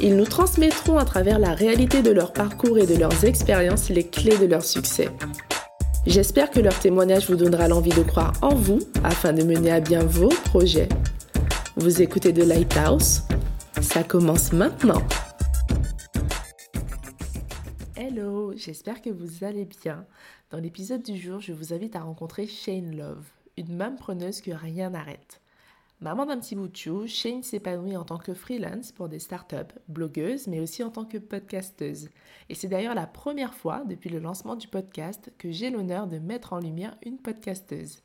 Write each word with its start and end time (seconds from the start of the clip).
ils 0.00 0.16
nous 0.16 0.24
transmettront 0.24 0.98
à 0.98 1.04
travers 1.04 1.38
la 1.38 1.54
réalité 1.54 2.02
de 2.02 2.10
leur 2.10 2.32
parcours 2.32 2.78
et 2.78 2.86
de 2.86 2.96
leurs 2.96 3.24
expériences 3.24 3.88
les 3.88 4.04
clés 4.04 4.38
de 4.38 4.46
leur 4.46 4.64
succès. 4.64 5.08
J'espère 6.06 6.50
que 6.50 6.60
leur 6.60 6.78
témoignage 6.78 7.28
vous 7.28 7.36
donnera 7.36 7.68
l'envie 7.68 7.90
de 7.90 8.02
croire 8.02 8.32
en 8.42 8.54
vous 8.54 8.80
afin 9.04 9.32
de 9.32 9.42
mener 9.42 9.70
à 9.70 9.80
bien 9.80 10.04
vos 10.04 10.28
projets. 10.28 10.88
Vous 11.76 12.00
écoutez 12.00 12.32
The 12.32 12.46
Lighthouse 12.46 13.22
Ça 13.80 14.04
commence 14.04 14.52
maintenant. 14.52 15.02
Hello, 17.96 18.54
j'espère 18.56 19.02
que 19.02 19.10
vous 19.10 19.44
allez 19.44 19.64
bien. 19.64 20.06
Dans 20.50 20.58
l'épisode 20.58 21.02
du 21.02 21.18
jour, 21.18 21.40
je 21.40 21.52
vous 21.52 21.74
invite 21.74 21.96
à 21.96 22.00
rencontrer 22.00 22.46
Shane 22.46 22.96
Love, 22.96 23.26
une 23.56 23.76
main 23.76 23.90
preneuse 23.90 24.40
que 24.40 24.52
rien 24.52 24.90
n'arrête. 24.90 25.40
Maman 26.00 26.26
d'un 26.26 26.38
petit 26.38 26.54
bout 26.54 26.68
de 26.68 26.76
chou, 26.76 27.08
Shane 27.08 27.42
s'épanouit 27.42 27.96
en 27.96 28.04
tant 28.04 28.18
que 28.18 28.32
freelance 28.32 28.92
pour 28.92 29.08
des 29.08 29.18
startups, 29.18 29.74
blogueuse, 29.88 30.46
mais 30.46 30.60
aussi 30.60 30.84
en 30.84 30.90
tant 30.90 31.04
que 31.04 31.18
podcasteuse. 31.18 32.08
Et 32.48 32.54
c'est 32.54 32.68
d'ailleurs 32.68 32.94
la 32.94 33.08
première 33.08 33.52
fois 33.52 33.82
depuis 33.84 34.08
le 34.08 34.20
lancement 34.20 34.54
du 34.54 34.68
podcast 34.68 35.32
que 35.38 35.50
j'ai 35.50 35.70
l'honneur 35.70 36.06
de 36.06 36.20
mettre 36.20 36.52
en 36.52 36.60
lumière 36.60 36.96
une 37.04 37.18
podcasteuse. 37.18 38.02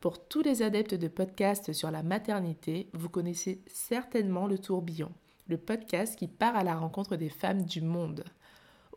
Pour 0.00 0.26
tous 0.26 0.42
les 0.42 0.62
adeptes 0.62 0.94
de 0.94 1.06
podcasts 1.06 1.72
sur 1.72 1.92
la 1.92 2.02
maternité, 2.02 2.88
vous 2.92 3.08
connaissez 3.08 3.62
certainement 3.68 4.48
le 4.48 4.58
tourbillon, 4.58 5.12
le 5.46 5.58
podcast 5.58 6.18
qui 6.18 6.26
part 6.26 6.56
à 6.56 6.64
la 6.64 6.74
rencontre 6.74 7.14
des 7.14 7.28
femmes 7.28 7.62
du 7.62 7.82
monde. 7.82 8.24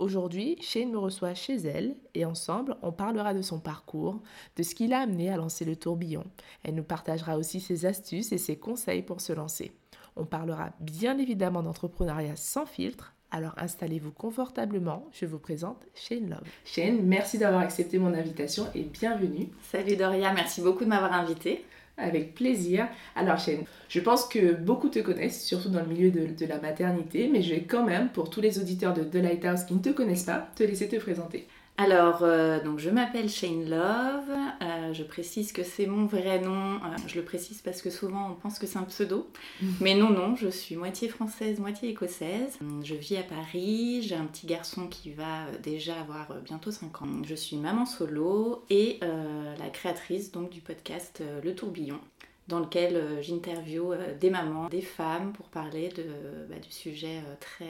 Aujourd'hui, 0.01 0.57
Shane 0.61 0.89
me 0.89 0.97
reçoit 0.97 1.35
chez 1.35 1.57
elle 1.57 1.95
et 2.15 2.25
ensemble, 2.25 2.75
on 2.81 2.91
parlera 2.91 3.35
de 3.35 3.43
son 3.43 3.59
parcours, 3.59 4.19
de 4.55 4.63
ce 4.63 4.73
qui 4.73 4.87
l'a 4.87 5.01
amené 5.01 5.29
à 5.29 5.37
lancer 5.37 5.63
le 5.63 5.75
tourbillon. 5.75 6.23
Elle 6.63 6.73
nous 6.73 6.83
partagera 6.83 7.37
aussi 7.37 7.59
ses 7.59 7.85
astuces 7.85 8.31
et 8.31 8.39
ses 8.39 8.55
conseils 8.55 9.03
pour 9.03 9.21
se 9.21 9.31
lancer. 9.31 9.73
On 10.15 10.25
parlera 10.25 10.71
bien 10.79 11.19
évidemment 11.19 11.61
d'entrepreneuriat 11.61 12.35
sans 12.35 12.65
filtre. 12.65 13.13
Alors 13.29 13.53
installez-vous 13.57 14.11
confortablement, 14.11 15.07
je 15.11 15.27
vous 15.27 15.37
présente 15.37 15.85
Shane 15.93 16.31
Love. 16.31 16.49
Shane, 16.65 17.03
merci 17.03 17.37
d'avoir 17.37 17.61
accepté 17.61 17.99
mon 17.99 18.15
invitation 18.15 18.65
et 18.73 18.81
bienvenue. 18.81 19.49
Salut 19.71 19.97
Doria, 19.97 20.33
merci 20.33 20.61
beaucoup 20.61 20.83
de 20.83 20.89
m'avoir 20.89 21.13
invitée. 21.13 21.63
Avec 22.01 22.33
plaisir. 22.33 22.87
Alors 23.15 23.37
Shane, 23.37 23.63
je 23.87 23.99
pense 23.99 24.25
que 24.25 24.53
beaucoup 24.53 24.89
te 24.89 24.99
connaissent, 24.99 25.45
surtout 25.45 25.69
dans 25.69 25.81
le 25.81 25.87
milieu 25.87 26.11
de, 26.11 26.45
la 26.45 26.59
maternité, 26.59 27.29
mais 27.31 27.41
je 27.41 27.53
vais 27.53 27.61
quand 27.61 27.85
même, 27.85 28.09
pour 28.09 28.29
tous 28.29 28.41
les 28.41 28.59
auditeurs 28.59 28.93
de 28.93 29.03
The 29.03 29.23
Lighthouse 29.23 29.63
qui 29.63 29.75
ne 29.75 29.79
te 29.79 29.89
connaissent 29.89 30.23
pas, 30.23 30.49
te 30.55 30.63
laisser 30.63 30.87
te 30.87 30.95
présenter. 30.95 31.47
Alors, 31.77 32.19
euh, 32.21 32.63
donc 32.63 32.79
je 32.79 32.89
m'appelle 32.89 33.29
Shane 33.29 33.67
Love. 33.67 34.29
Euh, 34.61 34.93
je 34.93 35.03
précise 35.03 35.51
que 35.51 35.63
c'est 35.63 35.87
mon 35.87 36.05
vrai 36.05 36.39
nom. 36.39 36.75
Euh, 36.75 36.97
je 37.07 37.15
le 37.15 37.23
précise 37.23 37.61
parce 37.61 37.81
que 37.81 37.89
souvent 37.89 38.29
on 38.29 38.35
pense 38.35 38.59
que 38.59 38.67
c'est 38.67 38.77
un 38.77 38.83
pseudo. 38.83 39.27
Mais 39.81 39.95
non, 39.95 40.09
non, 40.09 40.35
je 40.35 40.47
suis 40.47 40.75
moitié 40.75 41.09
française, 41.09 41.59
moitié 41.59 41.89
écossaise. 41.89 42.59
Je 42.83 42.93
vis 42.93 43.17
à 43.17 43.23
Paris. 43.23 44.03
J'ai 44.03 44.15
un 44.15 44.25
petit 44.25 44.45
garçon 44.45 44.87
qui 44.87 45.11
va 45.11 45.45
déjà 45.63 45.99
avoir 45.99 46.35
bientôt 46.43 46.71
5 46.71 47.01
ans. 47.01 47.07
Je 47.23 47.35
suis 47.35 47.57
maman 47.57 47.85
solo 47.85 48.63
et 48.69 48.99
la 49.01 49.69
créatrice 49.69 50.31
donc 50.31 50.49
du 50.49 50.61
podcast 50.61 51.23
Le 51.43 51.55
Tourbillon 51.55 51.99
dans 52.47 52.59
lequel 52.59 53.21
j'interviewe 53.21 53.95
des 54.19 54.29
mamans, 54.29 54.67
des 54.67 54.81
femmes 54.81 55.31
pour 55.31 55.47
parler 55.47 55.89
de, 55.89 56.03
bah, 56.49 56.59
du 56.59 56.71
sujet 56.71 57.21
très 57.39 57.69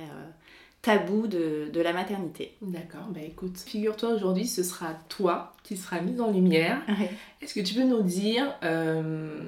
tabou 0.82 1.28
de, 1.28 1.70
la 1.82 1.94
maternité. 1.94 2.56
D'accord, 2.62 3.08
bah 3.10 3.22
écoute, 3.26 3.58
figure-toi 3.58 4.10
aujourd'hui, 4.10 4.48
ce 4.48 4.64
sera 4.64 4.94
toi 5.10 5.54
qui 5.64 5.78
sera 5.78 6.02
mise 6.02 6.20
en 6.22 6.32
lumière. 6.32 6.82
Est-ce 7.42 7.54
que 7.54 7.60
tu 7.60 7.76
peux 7.76 7.84
nous 7.84 8.02
dire 8.02 8.56
euh, 8.64 9.42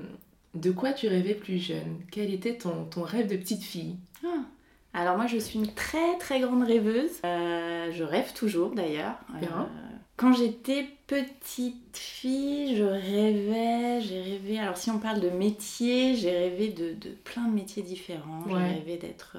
de 0.53 0.71
quoi 0.71 0.93
tu 0.93 1.07
rêvais 1.07 1.33
plus 1.33 1.57
jeune? 1.57 1.99
Quel 2.11 2.33
était 2.33 2.55
ton, 2.55 2.85
ton 2.85 3.01
rêve 3.01 3.27
de 3.27 3.37
petite 3.37 3.63
fille? 3.63 3.97
Ah. 4.25 4.43
Alors 4.95 5.17
moi 5.17 5.25
je 5.25 5.37
suis 5.37 5.57
une 5.57 5.73
très 5.73 6.17
très 6.19 6.39
grande 6.39 6.63
rêveuse. 6.63 7.19
Euh, 7.25 7.91
je 7.91 8.03
rêve 8.03 8.31
toujours 8.33 8.71
d'ailleurs. 8.71 9.15
Euh, 9.41 9.65
quand 10.17 10.33
j'étais 10.33 10.87
petite 11.07 11.97
fille, 11.97 12.77
je 12.77 12.83
rêvais, 12.83 14.01
j'ai 14.01 14.21
rêvé. 14.21 14.59
Alors 14.59 14.77
si 14.77 14.91
on 14.91 14.99
parle 14.99 15.19
de 15.19 15.31
métier, 15.31 16.15
j'ai 16.15 16.29
rêvé 16.29 16.69
de, 16.69 16.93
de, 16.93 17.09
plein 17.23 17.47
de 17.47 17.55
métiers 17.55 17.81
différents. 17.81 18.43
J'ai 18.47 18.53
rêvé 18.53 18.97
d'être 18.97 19.37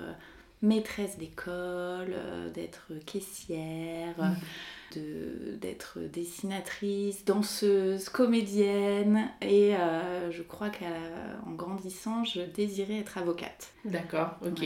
maîtresse 0.65 1.19
d'école, 1.19 2.15
euh, 2.15 2.51
d'être 2.51 2.93
caissière, 3.07 4.15
mm. 4.19 5.57
d'être 5.61 5.99
dessinatrice, 6.01 7.25
danseuse, 7.25 8.09
comédienne. 8.09 9.31
Et 9.41 9.77
euh, 9.77 10.33
je 10.33 10.43
crois 10.43 10.71
qu'en 10.71 11.53
grandissant, 11.53 12.25
je 12.25 12.41
désirais 12.41 12.99
être 12.99 13.19
avocate. 13.19 13.73
D'accord, 13.85 14.37
ok. 14.45 14.65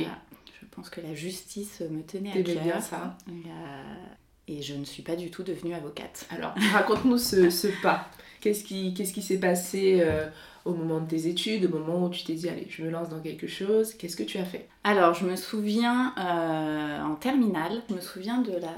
Je 0.61 0.67
pense 0.71 0.91
que 0.91 1.01
la 1.01 1.15
justice 1.15 1.81
me 1.81 2.03
tenait 2.03 2.31
à 2.31 2.43
cœur. 2.43 2.63
bien 2.63 2.81
ça. 2.81 3.17
Euh, 3.29 3.33
et, 4.47 4.63
je 4.63 4.75
ne 4.75 4.85
suis 4.85 5.03
pas 5.03 5.17
du 5.17 5.31
tout 5.31 5.43
devenue 5.43 5.75
avocate. 5.75 6.27
Alors, 6.31 6.55
raconte-nous 6.73 7.19
ce, 7.19 7.83
pas. 7.83 8.09
Qu'est-ce 8.41 8.65
qui 8.65 9.23
s'est 9.23 9.39
passé 9.39 10.03
au 10.69 10.75
moment 10.75 11.01
de 11.01 11.09
tes 11.09 11.27
études, 11.27 11.65
au 11.65 11.79
moment 11.79 12.05
où 12.05 12.11
tu 12.11 12.25
t'es 12.25 12.35
dit, 12.35 12.49
allez, 12.49 12.67
je 12.69 12.83
me 12.83 12.91
lance 12.91 13.09
dans 13.09 13.21
quelque 13.21 13.47
chose, 13.47 13.95
qu'est-ce 13.95 14.17
que 14.17 14.23
tu 14.23 14.37
as 14.37 14.45
fait? 14.45 14.69
Alors, 14.85 15.15
je 15.15 15.25
me 15.25 15.35
souviens, 15.35 16.15
euh, 16.19 17.03
en 17.03 17.15
terminale, 17.15 17.83
je 17.89 17.95
me 17.95 18.01
souviens 18.01 18.43
de 18.43 18.53
la, 18.53 18.75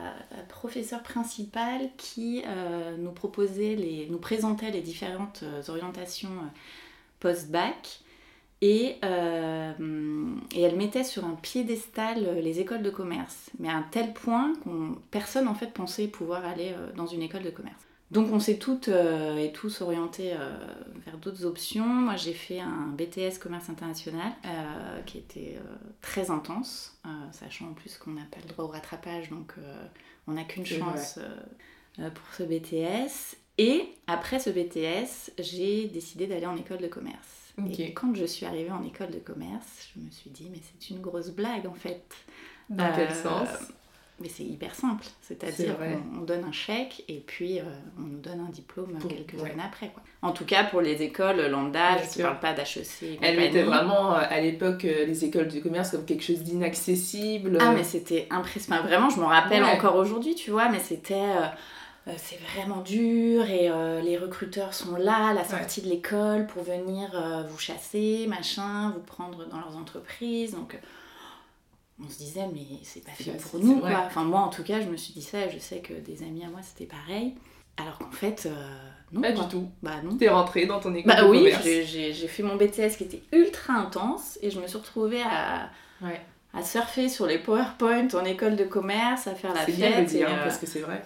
professeure 0.48 1.02
principale 1.02 1.88
qui 1.96 2.42
euh, 2.46 2.96
nous 2.96 3.10
proposait, 3.10 3.74
les, 3.74 4.06
nous 4.10 4.18
présentait 4.18 4.70
les 4.70 4.82
différentes 4.82 5.42
euh, 5.42 5.62
orientations 5.68 6.30
post-bac. 7.18 8.00
Et, 8.62 8.96
et, 9.00 10.62
elle 10.62 10.76
mettait 10.76 11.02
sur 11.02 11.24
un 11.24 11.34
piédestal 11.34 12.40
les 12.42 12.60
écoles 12.60 12.82
de 12.82 12.90
commerce, 12.90 13.48
mais 13.58 13.70
à 13.70 13.76
un 13.76 13.86
tel 13.90 14.12
point 14.12 14.52
qu'on 14.62 14.96
personne 15.10 15.48
en 15.48 15.54
fait 15.54 15.72
pensait 15.72 16.08
pouvoir 16.08 16.44
aller 16.44 16.74
dans 16.94 17.06
une 17.06 17.22
école 17.22 17.42
de 17.42 17.48
commerce. 17.48 17.80
Donc 18.10 18.32
on 18.32 18.40
s'est 18.40 18.58
toutes 18.58 18.88
euh, 18.88 19.36
et 19.36 19.52
tous 19.52 19.82
orientés 19.82 20.32
euh, 20.32 20.50
vers 21.06 21.16
d'autres 21.18 21.44
options. 21.44 21.86
Moi 21.86 22.16
j'ai 22.16 22.32
fait 22.32 22.58
un 22.58 22.88
BTS 22.96 23.38
commerce 23.40 23.70
international 23.70 24.32
euh, 24.44 25.00
qui 25.02 25.18
était 25.18 25.58
très 26.00 26.30
intense, 26.30 26.98
sachant 27.32 27.68
en 27.68 27.72
plus 27.72 27.96
qu'on 27.98 28.12
n'a 28.12 28.24
pas 28.30 28.40
le 28.42 28.48
droit 28.48 28.64
au 28.64 28.68
rattrapage, 28.68 29.30
donc 29.30 29.54
on 30.26 30.32
n'a 30.32 30.44
qu'une 30.44 30.66
chance 30.66 31.18
pour 31.96 32.34
ce 32.36 32.42
BTS. 32.42 33.36
Et 33.58 33.88
après 34.06 34.38
ce 34.38 34.48
BTS, 34.48 35.32
j'ai 35.38 35.86
décidé 35.86 36.26
d'aller 36.26 36.46
en 36.46 36.56
école 36.56 36.78
de 36.78 36.88
commerce. 36.88 37.52
Et 37.78 37.92
quand 37.92 38.14
je 38.14 38.24
suis 38.24 38.46
arrivée 38.46 38.70
en 38.70 38.82
école 38.82 39.10
de 39.10 39.18
commerce, 39.18 39.88
je 39.94 40.00
me 40.00 40.10
suis 40.10 40.30
dit 40.30 40.48
mais 40.50 40.60
c'est 40.62 40.90
une 40.90 41.00
grosse 41.00 41.30
blague 41.30 41.66
en 41.66 41.74
fait. 41.74 42.04
Dans 42.70 42.90
quel 42.94 43.14
sens? 43.14 43.48
Mais 44.20 44.28
c'est 44.28 44.44
hyper 44.44 44.74
simple, 44.74 45.04
c'est-à-dire 45.22 45.76
qu'on 45.78 46.20
donne 46.20 46.44
un 46.44 46.52
chèque 46.52 47.04
et 47.08 47.22
puis 47.26 47.58
euh, 47.58 47.62
on 47.98 48.02
nous 48.02 48.18
donne 48.18 48.40
un 48.40 48.50
diplôme 48.50 48.98
quelques 49.08 49.42
années 49.42 49.62
après. 49.64 49.88
Quoi. 49.88 50.02
En 50.20 50.32
tout 50.32 50.44
cas 50.44 50.64
pour 50.64 50.82
les 50.82 51.02
écoles 51.02 51.46
lambda, 51.46 51.96
je 51.98 52.18
ne 52.18 52.24
parle 52.24 52.40
pas 52.40 52.52
d'HEC. 52.52 53.18
Elle 53.22 53.38
mettait 53.38 53.62
vraiment 53.62 54.14
euh, 54.14 54.20
à 54.28 54.40
l'époque 54.40 54.84
euh, 54.84 55.06
les 55.06 55.24
écoles 55.24 55.48
du 55.48 55.62
commerce 55.62 55.92
comme 55.92 56.04
quelque 56.04 56.22
chose 56.22 56.42
d'inaccessible. 56.42 57.56
Ah 57.60 57.72
mais 57.72 57.82
c'était 57.82 58.26
impressionnant, 58.30 58.82
vraiment 58.82 59.08
je 59.08 59.18
m'en 59.20 59.28
rappelle 59.28 59.64
encore 59.64 59.96
aujourd'hui 59.96 60.34
tu 60.34 60.50
vois, 60.50 60.68
mais 60.68 60.80
c'était... 60.80 61.30
c'est 62.16 62.38
vraiment 62.54 62.80
dur 62.82 63.48
et 63.48 63.70
les 64.02 64.18
recruteurs 64.18 64.74
sont 64.74 64.96
là 64.96 65.28
à 65.28 65.32
la 65.32 65.44
sortie 65.44 65.80
de 65.80 65.88
l'école 65.88 66.46
pour 66.46 66.62
venir 66.62 67.10
vous 67.48 67.58
chasser, 67.58 68.26
machin, 68.28 68.90
vous 68.94 69.00
prendre 69.00 69.46
dans 69.48 69.58
leurs 69.58 69.76
entreprises. 69.76 70.52
Donc 70.52 70.78
on 72.04 72.08
se 72.08 72.18
disait 72.18 72.46
mais 72.52 72.60
c'est 72.82 73.04
pas 73.04 73.12
fait 73.12 73.32
pour 73.36 73.60
nous 73.60 73.80
quoi. 73.80 74.04
Enfin 74.06 74.24
moi 74.24 74.40
en 74.40 74.48
tout 74.48 74.62
cas 74.62 74.80
je 74.80 74.86
me 74.88 74.96
suis 74.96 75.12
dit 75.12 75.22
ça 75.22 75.48
je 75.48 75.58
sais 75.58 75.78
que 75.78 75.94
des 75.94 76.22
amis 76.22 76.44
à 76.44 76.48
moi 76.48 76.60
c'était 76.62 76.86
pareil. 76.86 77.34
Alors 77.76 77.98
qu'en 77.98 78.10
fait 78.10 78.46
euh, 78.46 78.50
non. 79.12 79.22
Pas 79.22 79.32
du 79.32 79.48
tout. 79.48 79.68
Bah 79.82 80.02
non. 80.04 80.16
T'es 80.16 80.28
rentrée 80.28 80.66
dans 80.66 80.80
ton 80.80 80.94
école 80.94 81.12
bah, 81.12 81.26
oui, 81.26 81.52
j'ai 81.64 82.12
fait 82.12 82.42
mon 82.42 82.56
BTS 82.56 82.96
qui 82.96 83.04
était 83.04 83.22
ultra 83.32 83.74
intense 83.74 84.38
et 84.42 84.50
je 84.50 84.60
me 84.60 84.66
suis 84.66 84.78
retrouvée 84.78 85.22
à, 85.22 85.70
à 86.54 86.62
surfer 86.62 87.08
sur 87.08 87.26
les 87.26 87.38
PowerPoint 87.38 88.08
en 88.14 88.24
école 88.24 88.56
de 88.56 88.64
commerce, 88.64 89.26
à 89.26 89.34
faire 89.34 89.52
la 89.52 89.60
fête. 89.60 89.74
C'est 89.74 89.80
bien 89.80 90.02
de 90.02 90.06
dire 90.06 90.28
euh, 90.30 90.42
parce 90.44 90.58
que 90.58 90.66
c'est 90.66 90.80
vrai. 90.80 91.02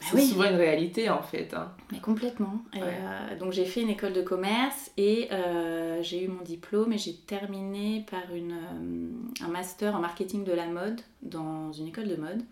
Bah 0.00 0.06
c'est 0.12 0.20
souvent 0.22 0.44
une 0.48 0.56
réalité 0.56 1.10
en 1.10 1.22
fait. 1.22 1.52
Hein. 1.52 1.72
Mais 1.92 2.00
complètement. 2.00 2.62
Euh, 2.74 3.38
donc 3.38 3.52
j'ai 3.52 3.66
fait 3.66 3.82
une 3.82 3.90
école 3.90 4.14
de 4.14 4.22
commerce 4.22 4.90
et 4.96 5.28
euh, 5.30 6.02
j'ai 6.02 6.24
eu 6.24 6.28
mon 6.28 6.42
diplôme 6.42 6.92
et 6.92 6.98
j'ai 6.98 7.14
terminé 7.14 8.06
par 8.10 8.34
une, 8.34 8.52
euh, 8.52 9.44
un 9.44 9.48
master 9.48 9.94
en 9.94 10.00
marketing 10.00 10.44
de 10.44 10.52
la 10.52 10.66
mode 10.66 11.00
dans 11.22 11.70
une 11.72 11.88
école 11.88 12.08
de 12.08 12.16
mode. 12.16 12.42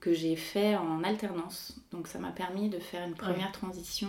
que 0.00 0.14
j'ai 0.14 0.34
fait 0.36 0.76
en 0.76 1.04
alternance. 1.04 1.78
Donc 1.92 2.06
ça 2.06 2.18
m'a 2.18 2.30
permis 2.30 2.70
de 2.70 2.78
faire 2.78 3.06
une 3.06 3.14
première 3.14 3.52
transition 3.52 4.08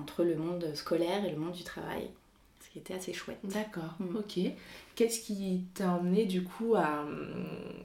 entre 0.00 0.22
le 0.22 0.36
monde 0.36 0.72
scolaire 0.74 1.24
et 1.24 1.30
le 1.32 1.36
monde 1.36 1.54
du 1.54 1.64
travail, 1.64 2.08
ce 2.60 2.70
qui 2.70 2.78
était 2.78 2.94
assez 2.94 3.12
chouette. 3.12 3.40
D'accord, 3.42 3.96
mm. 3.98 4.16
ok. 4.16 4.38
Qu'est-ce 4.94 5.22
qui 5.26 5.64
t'a 5.74 5.90
emmené 5.90 6.24
du 6.24 6.44
coup 6.44 6.76
à, 6.76 7.04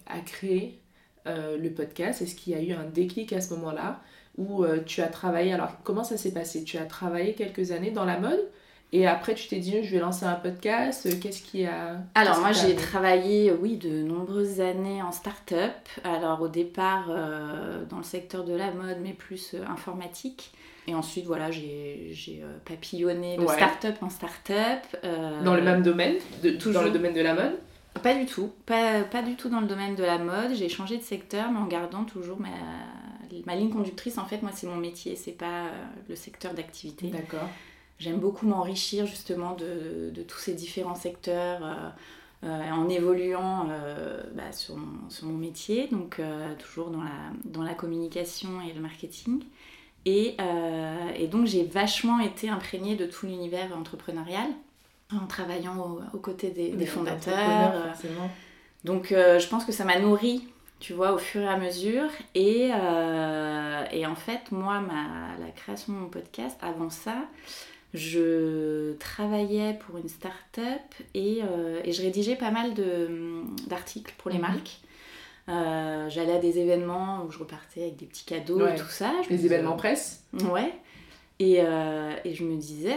à 0.05 0.19
créer 0.19 0.79
le 1.25 1.69
podcast? 1.69 2.21
Est-ce 2.21 2.35
qu'il 2.35 2.53
y 2.53 2.55
a 2.55 2.61
eu 2.61 2.73
un 2.73 2.85
déclic 2.85 3.33
à 3.33 3.41
ce 3.41 3.53
moment-là? 3.55 4.01
Où 4.37 4.63
euh, 4.63 4.79
tu 4.85 5.01
as 5.01 5.07
travaillé? 5.07 5.53
Alors, 5.53 5.81
comment 5.83 6.03
ça 6.03 6.17
s'est 6.17 6.33
passé? 6.33 6.63
Tu 6.63 6.77
as 6.77 6.85
travaillé 6.85 7.33
quelques 7.33 7.71
années 7.71 7.91
dans 7.91 8.05
la 8.05 8.19
mode 8.19 8.43
et 8.91 9.07
après, 9.07 9.33
tu 9.33 9.47
t'es 9.47 9.57
dit, 9.57 9.83
je 9.83 9.91
vais 9.91 9.99
lancer 9.99 10.25
un 10.25 10.35
podcast. 10.35 11.19
Qu'est-ce 11.19 11.41
qui 11.41 11.65
a. 11.65 11.97
Alors, 12.13 12.39
moi, 12.39 12.51
j'ai 12.51 12.75
travaillé, 12.75 13.51
oui, 13.51 13.77
de 13.77 14.03
nombreuses 14.03 14.61
années 14.61 15.01
en 15.01 15.11
start-up. 15.11 15.73
Alors, 16.03 16.41
au 16.41 16.47
départ, 16.47 17.07
euh, 17.09 17.83
dans 17.89 17.97
le 17.97 18.03
secteur 18.03 18.43
de 18.45 18.53
la 18.53 18.71
mode, 18.71 18.97
mais 19.01 19.13
plus 19.13 19.53
euh, 19.53 19.65
informatique. 19.67 20.53
Et 20.87 20.93
ensuite, 20.93 21.25
voilà, 21.25 21.49
j'ai 21.49 22.43
papillonné 22.63 23.37
de 23.37 23.47
start-up 23.47 23.95
en 24.01 24.09
start-up. 24.09 25.01
Dans 25.43 25.55
le 25.55 25.61
même 25.61 25.81
domaine? 25.81 26.15
De, 26.43 26.51
Toujours. 26.51 26.81
Dans 26.81 26.87
le 26.87 26.91
domaine 26.91 27.13
de 27.13 27.21
la 27.21 27.33
mode? 27.33 27.57
Pas 28.03 28.15
du 28.15 28.25
tout. 28.25 28.51
Pas, 28.65 29.03
pas 29.03 29.21
du 29.21 29.35
tout 29.35 29.49
dans 29.49 29.61
le 29.61 29.67
domaine 29.67 29.95
de 29.95 30.03
la 30.03 30.17
mode. 30.17 30.53
J'ai 30.53 30.69
changé 30.69 30.97
de 30.97 31.03
secteur, 31.03 31.51
mais 31.51 31.59
en 31.59 31.65
gardant 31.65 32.03
toujours 32.03 32.39
ma, 32.39 32.49
ma 33.45 33.55
ligne 33.55 33.69
conductrice, 33.69 34.17
en 34.17 34.25
fait, 34.25 34.41
moi, 34.41 34.51
c'est 34.53 34.67
mon 34.67 34.77
métier, 34.77 35.15
c'est 35.15 35.31
pas 35.31 35.65
euh, 35.65 35.85
le 36.09 36.15
secteur 36.15 36.53
d'activité. 36.53 37.07
D'accord. 37.07 37.47
J'aime 37.99 38.17
beaucoup 38.17 38.45
m'enrichir 38.45 39.05
justement 39.05 39.55
de, 39.55 40.11
de, 40.13 40.21
tous 40.23 40.37
ces 40.37 40.53
différents 40.53 40.95
secteurs 40.95 41.59
euh, 41.63 41.89
euh, 42.43 42.71
en 42.71 42.89
évoluant 42.89 43.67
bah, 44.33 44.51
sur, 44.51 44.75
mon, 44.75 45.09
sur, 45.09 45.27
mon, 45.27 45.37
métier, 45.37 45.87
donc 45.89 46.21
toujours 46.59 46.89
dans 46.89 47.01
la, 47.01 47.31
dans 47.45 47.63
la 47.63 47.73
communication 47.73 48.61
et 48.61 48.73
le 48.73 48.81
marketing. 48.81 49.43
Et, 50.05 50.35
et 51.17 51.27
donc 51.27 51.47
j'ai 51.47 51.63
vachement 51.63 52.19
été 52.19 52.49
imprégnée 52.49 52.95
de 52.95 53.05
tout 53.05 53.25
l'univers 53.25 53.75
entrepreneurial 53.75 54.49
en 55.11 55.27
travaillant 55.27 55.97
aux 56.13 56.19
côtés 56.19 56.49
des, 56.49 56.69
des 56.69 56.85
fondateurs. 56.85 57.73
Donc 58.83 59.07
je 59.09 59.47
pense 59.47 59.65
que 59.65 59.71
ça 59.71 59.83
m'a 59.83 59.99
nourri 59.99 60.47
tu 60.79 60.93
vois, 60.93 61.13
au 61.13 61.17
fur 61.17 61.41
et 61.41 61.47
à 61.47 61.57
mesure. 61.57 62.09
Et, 62.33 62.69
euh, 62.73 63.85
et 63.91 64.05
en 64.05 64.15
fait, 64.15 64.51
moi, 64.51 64.81
ma, 64.81 65.37
la 65.43 65.51
création 65.51 65.93
de 65.93 65.97
mon 65.97 66.09
podcast, 66.09 66.57
avant 66.61 66.89
ça, 66.89 67.15
je 67.93 68.93
travaillais 68.97 69.73
pour 69.73 69.97
une 69.97 70.09
start-up 70.09 70.81
et, 71.13 71.41
euh, 71.43 71.79
et 71.83 71.91
je 71.91 72.01
rédigeais 72.01 72.35
pas 72.35 72.51
mal 72.51 72.73
d'articles 73.67 74.13
pour 74.17 74.29
les 74.29 74.37
mhm. 74.37 74.43
marques. 74.43 74.79
Euh, 75.47 76.09
j'allais 76.09 76.33
à 76.33 76.39
des 76.39 76.59
événements 76.59 77.23
où 77.25 77.31
je 77.31 77.37
repartais 77.37 77.83
avec 77.83 77.97
des 77.97 78.05
petits 78.07 78.25
cadeaux 78.25 78.67
et 78.67 78.75
tout 78.75 78.85
ça. 78.89 79.11
des 79.29 79.45
événements 79.45 79.77
presse 79.77 80.23
Ouais. 80.51 80.73
Et, 81.39 81.55
et 81.55 82.33
je 82.33 82.43
me 82.43 82.57
disais, 82.57 82.95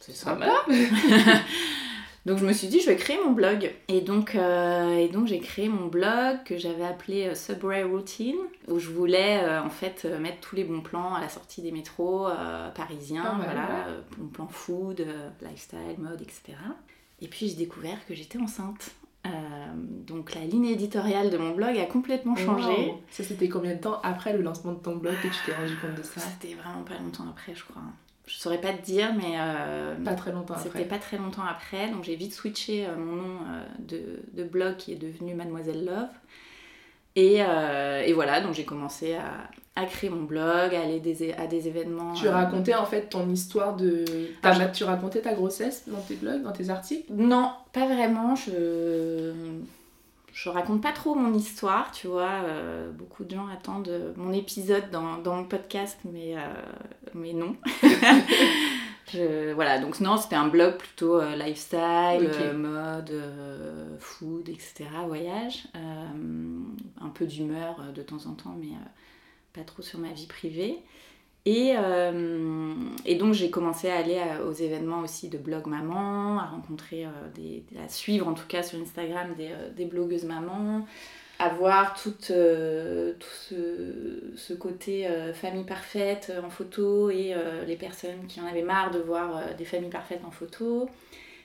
c'est 0.00 0.16
sympa. 0.16 0.64
Donc 2.26 2.38
je 2.38 2.44
me 2.44 2.52
suis 2.52 2.68
dit, 2.68 2.80
je 2.80 2.86
vais 2.86 2.96
créer 2.96 3.18
mon 3.24 3.32
blog. 3.32 3.72
Et 3.88 4.02
donc, 4.02 4.34
euh, 4.34 4.96
et 4.96 5.08
donc 5.08 5.26
j'ai 5.26 5.40
créé 5.40 5.68
mon 5.68 5.86
blog 5.86 6.42
que 6.44 6.58
j'avais 6.58 6.84
appelé 6.84 7.28
euh, 7.28 7.34
Subway 7.34 7.82
Routine, 7.82 8.36
où 8.68 8.78
je 8.78 8.90
voulais 8.90 9.42
euh, 9.42 9.62
en 9.62 9.70
fait 9.70 10.04
mettre 10.20 10.40
tous 10.40 10.56
les 10.56 10.64
bons 10.64 10.82
plans 10.82 11.14
à 11.14 11.20
la 11.20 11.28
sortie 11.28 11.62
des 11.62 11.72
métros 11.72 12.28
parisiens, 12.74 13.24
ah 13.26 13.40
voilà, 13.42 13.86
bons 14.18 14.28
plans 14.28 14.48
food, 14.48 15.04
lifestyle, 15.40 15.96
mode, 15.98 16.20
etc. 16.20 16.58
Et 17.22 17.28
puis 17.28 17.48
j'ai 17.48 17.56
découvert 17.56 17.96
que 18.06 18.14
j'étais 18.14 18.38
enceinte. 18.38 18.90
donc 20.06 20.34
la 20.34 20.42
ligne 20.42 20.66
éditoriale 20.66 21.30
de 21.30 21.38
mon 21.38 21.52
blog 21.52 21.78
a 21.78 21.86
complètement 21.86 22.36
changé. 22.36 22.94
Ça 23.10 23.24
c'était 23.24 23.48
combien 23.48 23.74
de 23.74 23.80
temps 23.80 23.98
après 24.02 24.34
le 24.34 24.42
lancement 24.42 24.72
de 24.72 24.80
ton 24.80 24.96
blog 24.96 25.14
que 25.22 25.28
tu 25.28 25.38
t'es 25.46 25.54
rendu 25.54 25.74
compte 25.76 25.94
de 25.94 26.02
ça? 26.02 26.20
C'était 26.20 26.54
vraiment 26.54 26.82
pas 26.82 26.98
longtemps 27.02 27.26
après, 27.30 27.54
je 27.54 27.64
crois 27.64 27.82
je 28.30 28.38
saurais 28.38 28.60
pas 28.60 28.72
te 28.72 28.82
dire, 28.82 29.12
mais. 29.16 29.34
Euh, 29.38 29.94
pas 30.04 30.14
très 30.14 30.32
longtemps 30.32 30.54
après. 30.54 30.68
C'était 30.68 30.88
pas 30.88 30.98
très 30.98 31.18
longtemps 31.18 31.44
après, 31.44 31.90
donc 31.90 32.04
j'ai 32.04 32.14
vite 32.14 32.32
switché 32.32 32.86
euh, 32.86 32.96
mon 32.96 33.16
nom 33.16 33.38
euh, 33.48 33.64
de, 33.80 34.40
de, 34.40 34.44
blog 34.44 34.76
qui 34.76 34.92
est 34.92 34.96
devenu 34.96 35.34
Mademoiselle 35.34 35.84
Love. 35.84 36.08
Et, 37.16 37.38
et 37.38 38.12
voilà, 38.12 38.40
donc 38.40 38.54
j'ai 38.54 38.64
commencé 38.64 39.14
à, 39.14 39.50
à, 39.74 39.84
créer 39.84 40.08
mon 40.08 40.22
blog, 40.22 40.74
à 40.74 40.82
aller 40.82 41.00
des, 41.00 41.32
à 41.32 41.48
des 41.48 41.66
événements. 41.66 42.14
Tu 42.14 42.28
racontais 42.28 42.76
en 42.76 42.86
fait 42.86 43.10
ton 43.10 43.28
histoire 43.28 43.74
de. 43.74 44.04
Tu 44.72 44.84
racontais 44.84 45.20
ta 45.20 45.34
grossesse 45.34 45.82
dans 45.88 46.00
tes 46.00 46.14
blogs, 46.14 46.42
dans 46.44 46.52
tes 46.52 46.70
articles? 46.70 47.12
Non, 47.12 47.50
pas 47.72 47.86
vraiment. 47.86 48.36
Je 48.36 49.32
je 50.32 50.48
raconte 50.48 50.82
pas 50.82 50.92
trop 50.92 51.14
mon 51.14 51.34
histoire, 51.34 51.90
tu 51.92 52.06
vois. 52.06 52.42
Euh, 52.44 52.90
beaucoup 52.92 53.24
de 53.24 53.34
gens 53.34 53.48
attendent 53.48 54.14
mon 54.16 54.32
épisode 54.32 54.90
dans, 54.90 55.18
dans 55.18 55.36
mon 55.36 55.44
podcast, 55.44 55.98
mais, 56.04 56.36
euh, 56.36 56.40
mais 57.14 57.32
non. 57.32 57.56
voilà, 59.54 59.78
donc 59.78 60.00
non, 60.00 60.16
c'était 60.16 60.36
un 60.36 60.48
blog 60.48 60.76
plutôt 60.76 61.20
euh, 61.20 61.36
lifestyle, 61.36 62.30
mode, 62.54 63.12
food, 63.98 64.48
etc., 64.48 64.86
voyage. 65.06 65.64
un 65.74 67.08
peu 67.08 67.26
d'humeur 67.26 67.92
de 67.94 68.02
temps 68.02 68.26
en 68.26 68.34
temps, 68.34 68.56
mais 68.58 68.72
pas 69.52 69.64
trop 69.64 69.82
sur 69.82 69.98
ma 69.98 70.12
vie 70.12 70.26
privée. 70.26 70.78
Et, 71.46 71.72
euh, 71.74 72.74
et, 73.06 73.14
donc 73.14 73.32
j'ai 73.32 73.50
commencé 73.50 73.88
à 73.88 73.96
aller 73.96 74.20
aux 74.46 74.52
événements 74.52 75.00
aussi 75.00 75.30
de 75.30 75.38
blog 75.38 75.66
maman, 75.66 76.38
à 76.38 76.46
rencontrer, 76.46 77.06
euh, 77.06 77.08
des, 77.34 77.64
à 77.82 77.88
suivre 77.88 78.28
en 78.28 78.34
tout 78.34 78.46
cas 78.46 78.62
sur 78.62 78.78
Instagram 78.78 79.34
des, 79.36 79.48
euh, 79.48 79.70
des 79.74 79.86
blogueuses 79.86 80.24
maman, 80.24 80.86
à 81.38 81.48
voir 81.48 81.94
tout, 81.94 82.10
tout 82.10 82.26
ce, 82.28 83.14
ce, 84.36 84.52
côté 84.52 85.08
famille 85.32 85.64
parfaite 85.64 86.30
en 86.44 86.50
photo 86.50 87.08
et 87.08 87.34
les 87.66 87.76
personnes 87.76 88.26
qui 88.28 88.42
en 88.42 88.46
avaient 88.46 88.60
marre 88.60 88.90
de 88.90 88.98
voir 88.98 89.54
des 89.56 89.64
familles 89.64 89.88
parfaites 89.88 90.20
en 90.26 90.30
photo. 90.30 90.90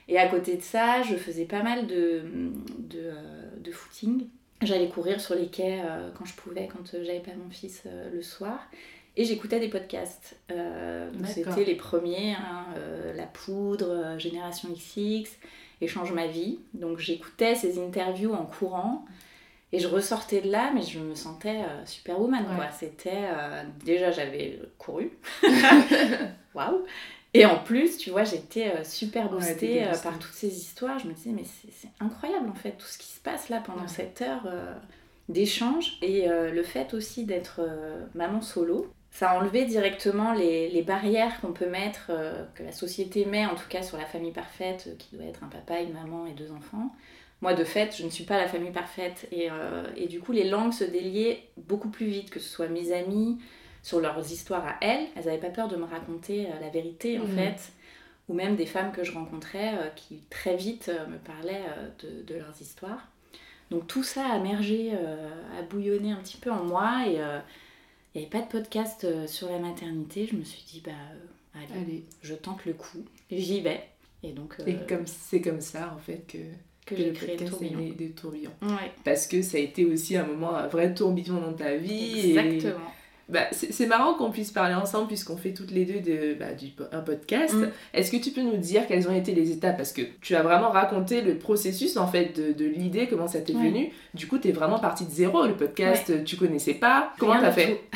Et 0.08 0.18
à 0.18 0.28
côté 0.28 0.56
de 0.56 0.62
ça, 0.62 1.00
je 1.00 1.16
faisais 1.16 1.46
pas 1.46 1.62
mal 1.62 1.86
de, 1.86 2.24
de, 2.78 3.10
de 3.58 3.72
footing. 3.72 4.26
J'allais 4.60 4.90
courir 4.90 5.18
sur 5.18 5.34
les 5.34 5.46
quais 5.46 5.80
quand 6.18 6.26
je 6.26 6.34
pouvais, 6.34 6.68
quand 6.70 6.84
j'avais 6.92 7.20
pas 7.20 7.32
mon 7.34 7.48
fils 7.48 7.84
le 8.12 8.20
soir. 8.20 8.68
Et 9.18 9.24
j'écoutais 9.24 9.60
des 9.60 9.68
podcasts. 9.68 10.36
Euh, 10.50 11.10
c'était 11.24 11.64
les 11.64 11.74
premiers, 11.74 12.32
hein, 12.32 12.66
euh, 12.76 13.14
La 13.14 13.24
Poudre, 13.24 13.88
euh, 13.88 14.18
Génération 14.18 14.68
XX, 14.68 15.30
Échange 15.80 16.12
ma 16.12 16.26
vie. 16.26 16.58
Donc 16.74 16.98
j'écoutais 16.98 17.54
ces 17.54 17.82
interviews 17.82 18.34
en 18.34 18.44
courant. 18.44 19.06
Et 19.72 19.78
je 19.78 19.88
ressortais 19.88 20.42
de 20.42 20.50
là, 20.50 20.70
mais 20.74 20.82
je 20.82 20.98
me 20.98 21.14
sentais 21.14 21.60
superwoman, 21.86 22.44
quoi. 22.54 22.70
C'était... 22.70 23.28
déjà, 23.84 24.12
j'avais 24.12 24.60
couru. 24.78 25.10
Waouh 26.54 26.86
Et 27.34 27.44
en 27.44 27.58
plus, 27.58 27.98
tu 27.98 28.10
vois, 28.10 28.22
j'étais 28.22 28.84
super 28.84 29.28
boostée 29.28 29.84
par 30.04 30.18
toutes 30.20 30.32
ces 30.32 30.56
histoires. 30.56 31.00
Je 31.00 31.08
me 31.08 31.14
disais, 31.14 31.32
mais 31.32 31.42
c'est 31.44 31.88
incroyable, 31.98 32.48
en 32.48 32.54
fait, 32.54 32.78
tout 32.78 32.86
ce 32.86 32.96
qui 32.96 33.08
se 33.08 33.20
passe 33.20 33.48
là 33.48 33.60
pendant 33.60 33.88
cette 33.88 34.22
heure 34.22 34.48
d'échange. 35.28 35.98
Et 36.00 36.28
le 36.28 36.62
fait 36.62 36.94
aussi 36.94 37.24
d'être 37.24 37.60
maman 38.14 38.42
solo, 38.42 38.94
ça 39.16 39.30
a 39.30 39.38
enlevé 39.38 39.64
directement 39.64 40.34
les, 40.34 40.68
les 40.68 40.82
barrières 40.82 41.40
qu'on 41.40 41.54
peut 41.54 41.70
mettre, 41.70 42.08
euh, 42.10 42.44
que 42.54 42.62
la 42.62 42.70
société 42.70 43.24
met 43.24 43.46
en 43.46 43.54
tout 43.54 43.66
cas 43.66 43.82
sur 43.82 43.96
la 43.96 44.04
famille 44.04 44.30
parfaite, 44.30 44.88
euh, 44.88 44.94
qui 44.98 45.16
doit 45.16 45.24
être 45.24 45.42
un 45.42 45.46
papa, 45.46 45.80
une 45.80 45.94
maman 45.94 46.26
et 46.26 46.32
deux 46.32 46.52
enfants. 46.52 46.94
Moi, 47.40 47.54
de 47.54 47.64
fait, 47.64 47.96
je 47.96 48.04
ne 48.04 48.10
suis 48.10 48.24
pas 48.24 48.36
la 48.36 48.46
famille 48.46 48.72
parfaite. 48.72 49.26
Et, 49.32 49.50
euh, 49.50 49.86
et 49.96 50.06
du 50.06 50.20
coup, 50.20 50.32
les 50.32 50.44
langues 50.44 50.74
se 50.74 50.84
déliaient 50.84 51.48
beaucoup 51.56 51.88
plus 51.88 52.04
vite, 52.04 52.28
que 52.28 52.38
ce 52.38 52.46
soit 52.46 52.68
mes 52.68 52.92
amies, 52.92 53.38
sur 53.82 54.00
leurs 54.00 54.20
histoires 54.30 54.66
à 54.66 54.76
elles. 54.82 55.06
Elles 55.16 55.24
n'avaient 55.24 55.38
pas 55.38 55.48
peur 55.48 55.68
de 55.68 55.76
me 55.76 55.84
raconter 55.84 56.48
la 56.60 56.68
vérité, 56.68 57.18
en 57.18 57.24
mmh. 57.24 57.36
fait. 57.38 57.72
Ou 58.28 58.34
même 58.34 58.54
des 58.54 58.66
femmes 58.66 58.92
que 58.92 59.02
je 59.02 59.12
rencontrais 59.12 59.92
qui 59.94 60.20
très 60.28 60.56
vite 60.56 60.90
me 61.08 61.16
parlaient 61.16 61.64
de, 62.00 62.22
de, 62.22 62.38
leurs 62.38 62.60
histoires. 62.60 63.08
Donc 63.70 63.86
tout 63.86 64.02
ça 64.02 64.26
a 64.26 64.36
émergé, 64.38 64.92
a 65.56 65.62
bouillonné 65.62 66.10
un 66.10 66.16
petit 66.16 66.36
peu 66.36 66.50
en 66.50 66.64
moi. 66.64 67.06
Et 67.06 67.20
il 68.16 68.20
n'y 68.20 68.24
avait 68.24 68.30
pas 68.30 68.46
de 68.46 68.50
podcast 68.50 69.04
euh, 69.04 69.26
sur 69.26 69.50
la 69.50 69.58
maternité. 69.58 70.26
Je 70.26 70.36
me 70.36 70.42
suis 70.42 70.64
dit, 70.66 70.82
bah, 70.82 70.92
euh, 71.54 71.58
allez, 71.74 72.02
je 72.22 72.32
tente 72.32 72.64
le 72.64 72.72
coup, 72.72 73.04
j'y 73.30 73.60
vais. 73.60 73.82
Et 74.22 74.32
donc. 74.32 74.56
Et 74.66 74.74
euh, 74.74 74.86
comme 74.88 75.06
c'est 75.06 75.42
comme 75.42 75.60
ça, 75.60 75.92
en 75.94 75.98
fait, 76.00 76.24
que. 76.26 76.38
Que, 76.86 76.96
j'ai 76.96 77.12
créé 77.12 77.36
le 77.36 77.46
tourbillon. 77.46 77.94
Des 77.98 78.10
tourbillons. 78.10 78.52
Parce 79.04 79.26
que 79.26 79.42
ça 79.42 79.58
a 79.58 79.60
été 79.60 79.84
aussi 79.84 80.16
un 80.16 80.24
moment, 80.24 80.54
un 80.54 80.68
vrai 80.68 80.94
tourbillon 80.94 81.40
dans 81.40 81.52
ta 81.52 81.76
vie. 81.76 82.30
Exactement. 82.30 82.92
Bah, 83.28 83.40
c'est 83.50 83.86
marrant 83.86 84.14
qu'on 84.14 84.30
puisse 84.30 84.52
parler 84.52 84.74
ensemble 84.74 85.08
puisqu'on 85.08 85.36
fait 85.36 85.52
toutes 85.52 85.72
les 85.72 85.84
deux 85.84 85.98
de, 85.98 86.34
bah, 86.34 86.52
du, 86.52 86.68
un 86.92 87.00
podcast. 87.00 87.54
Mm. 87.54 87.70
Est-ce 87.92 88.12
que 88.12 88.18
tu 88.18 88.30
peux 88.30 88.42
nous 88.42 88.56
dire 88.56 88.86
quelles 88.86 89.08
ont 89.08 89.14
été 89.14 89.34
les 89.34 89.50
étapes? 89.50 89.76
Parce 89.76 89.92
que 89.92 90.02
tu 90.20 90.36
as 90.36 90.42
vraiment 90.42 90.70
raconté 90.70 91.22
le 91.22 91.36
processus 91.36 91.96
en 91.96 92.06
fait 92.06 92.36
de, 92.36 92.52
de 92.52 92.64
l'idée, 92.64 93.08
comment 93.08 93.26
ça 93.26 93.40
t'est 93.40 93.52
venu. 93.52 93.90
Du 94.14 94.28
coup, 94.28 94.38
tu 94.38 94.48
es 94.48 94.52
vraiment 94.52 94.78
partie 94.78 95.04
de 95.04 95.10
zéro. 95.10 95.44
Le 95.44 95.56
podcast, 95.56 96.24
tu 96.24 96.36
connaissais 96.36 96.74
pas. 96.74 97.12
Comment 97.18 97.40
t'as 97.40 97.52
fait? 97.52 97.80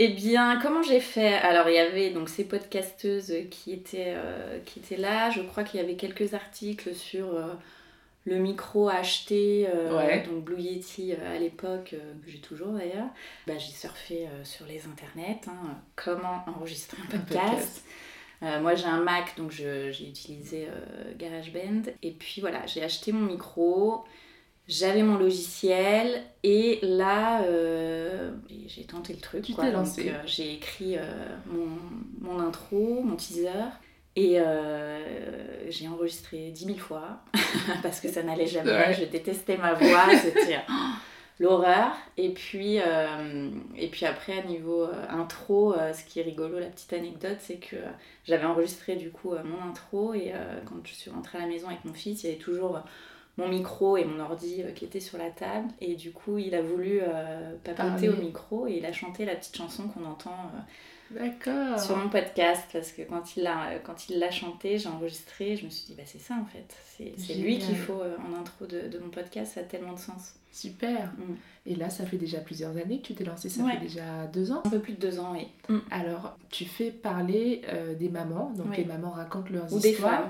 Eh 0.00 0.10
bien, 0.10 0.60
comment 0.62 0.80
j'ai 0.80 1.00
fait? 1.00 1.34
Alors, 1.34 1.68
il 1.68 1.74
y 1.74 1.78
avait 1.78 2.10
donc 2.10 2.28
ces 2.28 2.44
podcasteuses 2.44 3.34
qui 3.50 3.72
étaient, 3.72 4.14
euh, 4.16 4.60
qui 4.64 4.78
étaient 4.78 4.96
là. 4.96 5.28
Je 5.30 5.40
crois 5.40 5.64
qu'il 5.64 5.80
y 5.80 5.82
avait 5.82 5.96
quelques 5.96 6.34
articles 6.34 6.94
sur... 6.94 7.34
Euh, 7.34 7.48
le 8.28 8.36
micro 8.38 8.88
acheté, 8.88 9.66
euh, 9.72 10.24
donc 10.26 10.44
Blue 10.44 10.60
Yeti 10.60 11.12
euh, 11.12 11.36
à 11.36 11.38
l'époque, 11.38 11.94
que 12.24 12.30
j'ai 12.30 12.40
toujours 12.40 12.68
d'ailleurs, 12.68 13.08
bah, 13.46 13.54
j'ai 13.58 13.72
surfé 13.72 14.28
sur 14.44 14.66
les 14.66 14.84
internets, 14.86 15.40
hein, 15.48 15.78
comment 15.96 16.44
enregistrer 16.46 16.98
un 17.02 17.16
podcast. 17.16 17.84
moi 18.42 18.74
j'ai 18.74 18.86
un 18.86 19.00
Mac, 19.00 19.36
donc 19.36 19.50
j'ai 19.50 19.90
utilisé 20.06 20.68
GarageBand. 21.16 21.90
Et 22.02 22.12
puis 22.12 22.40
voilà, 22.40 22.64
j'ai 22.66 22.82
acheté 22.82 23.12
mon 23.12 23.26
micro, 23.26 24.04
j'avais 24.68 25.02
mon 25.02 25.16
logiciel, 25.16 26.22
et 26.42 26.78
là 26.82 27.42
j'ai 28.66 28.84
tenté 28.84 29.14
le 29.14 29.20
truc. 29.20 29.44
J'ai 30.26 30.52
écrit 30.52 30.96
mon, 31.46 31.68
mon, 32.20 32.40
intro, 32.40 33.02
mon 33.02 33.16
teaser. 33.16 33.70
Et 34.20 34.40
euh, 34.40 34.98
j'ai 35.68 35.86
enregistré 35.86 36.50
10 36.50 36.64
000 36.64 36.78
fois 36.78 37.20
parce 37.84 38.00
que 38.00 38.08
ça 38.08 38.24
n'allait 38.24 38.48
jamais. 38.48 38.92
Je 38.92 39.04
détestais 39.04 39.56
ma 39.56 39.74
voix, 39.74 40.06
c'était 40.20 40.58
oh, 40.68 40.72
l'horreur. 41.38 41.92
Et 42.16 42.30
puis, 42.30 42.80
euh, 42.80 43.48
et 43.76 43.86
puis 43.86 44.06
après, 44.06 44.40
à 44.40 44.42
niveau 44.42 44.82
euh, 44.82 45.06
intro, 45.08 45.72
ce 45.92 46.02
qui 46.02 46.18
est 46.18 46.24
rigolo, 46.24 46.58
la 46.58 46.66
petite 46.66 46.92
anecdote, 46.94 47.36
c'est 47.38 47.58
que 47.58 47.76
j'avais 48.24 48.44
enregistré 48.44 48.96
du 48.96 49.12
coup 49.12 49.34
mon 49.44 49.62
intro 49.70 50.14
et 50.14 50.32
quand 50.66 50.84
je 50.84 50.94
suis 50.94 51.12
rentrée 51.12 51.38
à 51.38 51.42
la 51.42 51.46
maison 51.46 51.68
avec 51.68 51.84
mon 51.84 51.94
fils, 51.94 52.24
il 52.24 52.26
y 52.26 52.30
avait 52.30 52.42
toujours 52.42 52.80
mon 53.38 53.48
micro 53.48 53.96
et 53.96 54.04
mon 54.04 54.20
ordi 54.20 54.62
qui 54.74 54.84
étaient 54.84 55.00
sur 55.00 55.16
la 55.16 55.30
table. 55.30 55.68
Et 55.80 55.94
du 55.94 56.12
coup, 56.12 56.36
il 56.36 56.54
a 56.54 56.60
voulu 56.60 57.00
papoter 57.64 58.10
au 58.10 58.16
micro 58.16 58.66
et 58.66 58.74
il 58.74 58.84
a 58.84 58.92
chanté 58.92 59.24
la 59.24 59.36
petite 59.36 59.56
chanson 59.56 59.88
qu'on 59.88 60.04
entend 60.04 60.50
D'accord. 61.10 61.80
Sur 61.80 61.96
mon 61.96 62.08
podcast, 62.08 62.68
parce 62.72 62.92
que 62.92 63.02
quand 63.02 63.36
il 63.36 63.42
l'a, 63.42 63.78
quand 63.82 64.08
il 64.08 64.18
l'a 64.18 64.30
chanté, 64.30 64.78
j'ai 64.78 64.88
enregistré, 64.88 65.56
je 65.56 65.64
me 65.64 65.70
suis 65.70 65.86
dit, 65.86 65.94
bah, 65.94 66.02
c'est 66.04 66.20
ça 66.20 66.34
en 66.34 66.44
fait. 66.44 66.76
C'est, 67.16 67.34
lui 67.34 67.58
qu'il 67.58 67.76
faut 67.76 68.00
euh, 68.00 68.16
en 68.18 68.38
intro 68.38 68.66
de, 68.66 68.88
de, 68.88 68.98
mon 68.98 69.08
podcast, 69.08 69.54
ça 69.54 69.60
a 69.60 69.62
tellement 69.62 69.94
de 69.94 69.98
sens. 69.98 70.34
Super. 70.50 71.12
Mm. 71.18 71.34
Et 71.66 71.74
là, 71.74 71.90
ça 71.90 72.06
fait 72.06 72.16
déjà 72.16 72.38
plusieurs 72.38 72.76
années 72.76 73.00
que 73.00 73.08
tu 73.08 73.14
t'es 73.14 73.24
lancée, 73.24 73.48
ça 73.48 73.62
fait 73.64 73.78
déjà 73.78 74.26
deux 74.32 74.52
ans 74.52 74.62
Un 74.64 74.70
peu 74.70 74.78
plus 74.78 74.94
de 74.94 75.00
deux 75.00 75.20
ans, 75.20 75.32
oui. 75.32 75.48
Mm. 75.68 75.78
Alors, 75.90 76.36
tu 76.48 76.64
fais 76.64 76.90
parler 76.90 77.62
euh, 77.68 77.94
des 77.94 78.08
mamans, 78.08 78.52
donc 78.56 78.76
les 78.76 78.84
mamans 78.84 79.10
racontent 79.10 79.50
leurs 79.50 79.72
Ou 79.72 79.78
histoires. 79.78 79.82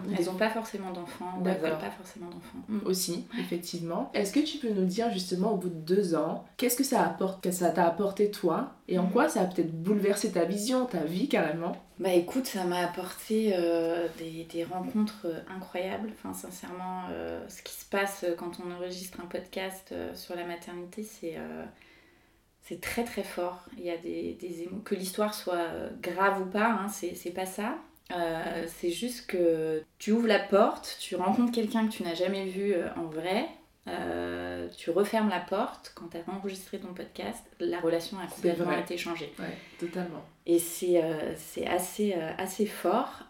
Des 0.02 0.08
femmes, 0.08 0.16
elles 0.18 0.26
n'ont 0.26 0.34
pas 0.34 0.50
forcément 0.50 0.90
d'enfants, 0.90 1.38
ou 1.40 1.46
elles 1.46 1.58
veulent 1.58 1.78
pas 1.78 1.90
forcément 1.90 2.26
d'enfants. 2.26 2.58
Mm. 2.68 2.80
Aussi, 2.86 3.24
effectivement. 3.38 4.10
Est-ce 4.14 4.32
que 4.32 4.40
tu 4.40 4.58
peux 4.58 4.70
nous 4.70 4.86
dire 4.86 5.10
justement, 5.12 5.52
au 5.52 5.56
bout 5.56 5.68
de 5.68 5.74
deux 5.74 6.14
ans, 6.14 6.44
qu'est-ce 6.56 6.76
que 6.76 6.84
ça 6.84 7.04
apporte, 7.04 7.42
que 7.42 7.52
ça 7.52 7.70
t'a 7.70 7.86
apporté 7.86 8.30
toi, 8.30 8.74
et 8.88 8.98
en 8.98 9.06
quoi 9.06 9.28
ça 9.28 9.42
a 9.42 9.44
peut-être 9.44 9.70
bouleversé 9.70 10.32
ta 10.32 10.44
vision, 10.44 10.86
ta 10.86 11.04
vie 11.04 11.28
carrément 11.28 11.76
bah 11.98 12.12
écoute, 12.12 12.46
ça 12.46 12.62
m'a 12.62 12.78
apporté 12.86 13.52
euh, 13.54 14.06
des, 14.18 14.64
rencontres 14.64 15.26
euh, 15.26 15.40
incroyables. 15.48 16.10
Enfin, 16.12 16.32
sincèrement, 16.32 17.02
euh, 17.10 17.44
ce 17.48 17.60
qui 17.62 17.74
se 17.74 17.84
passe 17.84 18.24
quand 18.38 18.60
on 18.64 18.70
enregistre 18.70 19.20
un 19.20 19.26
podcast 19.26 19.92
sur 20.14 20.36
la 20.36 20.44
maternité, 20.44 21.02
c'est 21.02 21.36
c'est 22.62 22.80
très 22.80 23.02
très 23.02 23.24
fort. 23.24 23.64
Il 23.78 23.84
y 23.84 23.90
a 23.90 23.96
des, 23.96 24.34
des 24.40 24.68
Que 24.84 24.94
l'histoire 24.94 25.34
soit 25.34 25.68
grave 26.00 26.42
ou 26.42 26.46
pas, 26.46 26.68
hein, 26.68 26.88
c'est 26.88 27.30
pas 27.30 27.46
ça. 27.46 27.78
c'est 28.66 28.90
juste 28.90 29.26
que 29.26 29.82
tu 29.98 30.12
ouvres 30.12 30.28
la 30.28 30.38
porte, 30.38 30.98
tu 31.00 31.16
rencontres 31.16 31.52
quelqu'un 31.52 31.88
que 31.88 31.92
tu 31.92 32.04
n'as 32.04 32.14
jamais 32.14 32.46
vu 32.46 32.74
en 32.96 33.06
vrai, 33.06 33.48
euh, 33.88 34.68
tu 34.76 34.90
refermes 34.90 35.28
la 35.28 35.40
porte 35.40 35.92
quand 35.94 36.08
tu 36.08 36.16
as 36.18 36.32
enregistré 36.32 36.78
ton 36.78 36.92
podcast, 36.92 37.42
la 37.60 37.80
relation 37.80 38.18
a 38.18 38.26
complètement 38.26 38.72
été 38.72 38.96
changée. 38.96 39.32
Ouais, 39.38 39.56
totalement. 39.78 40.24
Et 40.46 40.58
c'est 40.58 41.02
euh, 41.02 41.34
assez, 41.66 42.14
euh, 42.14 42.30
assez 42.38 42.66
fort. 42.66 43.24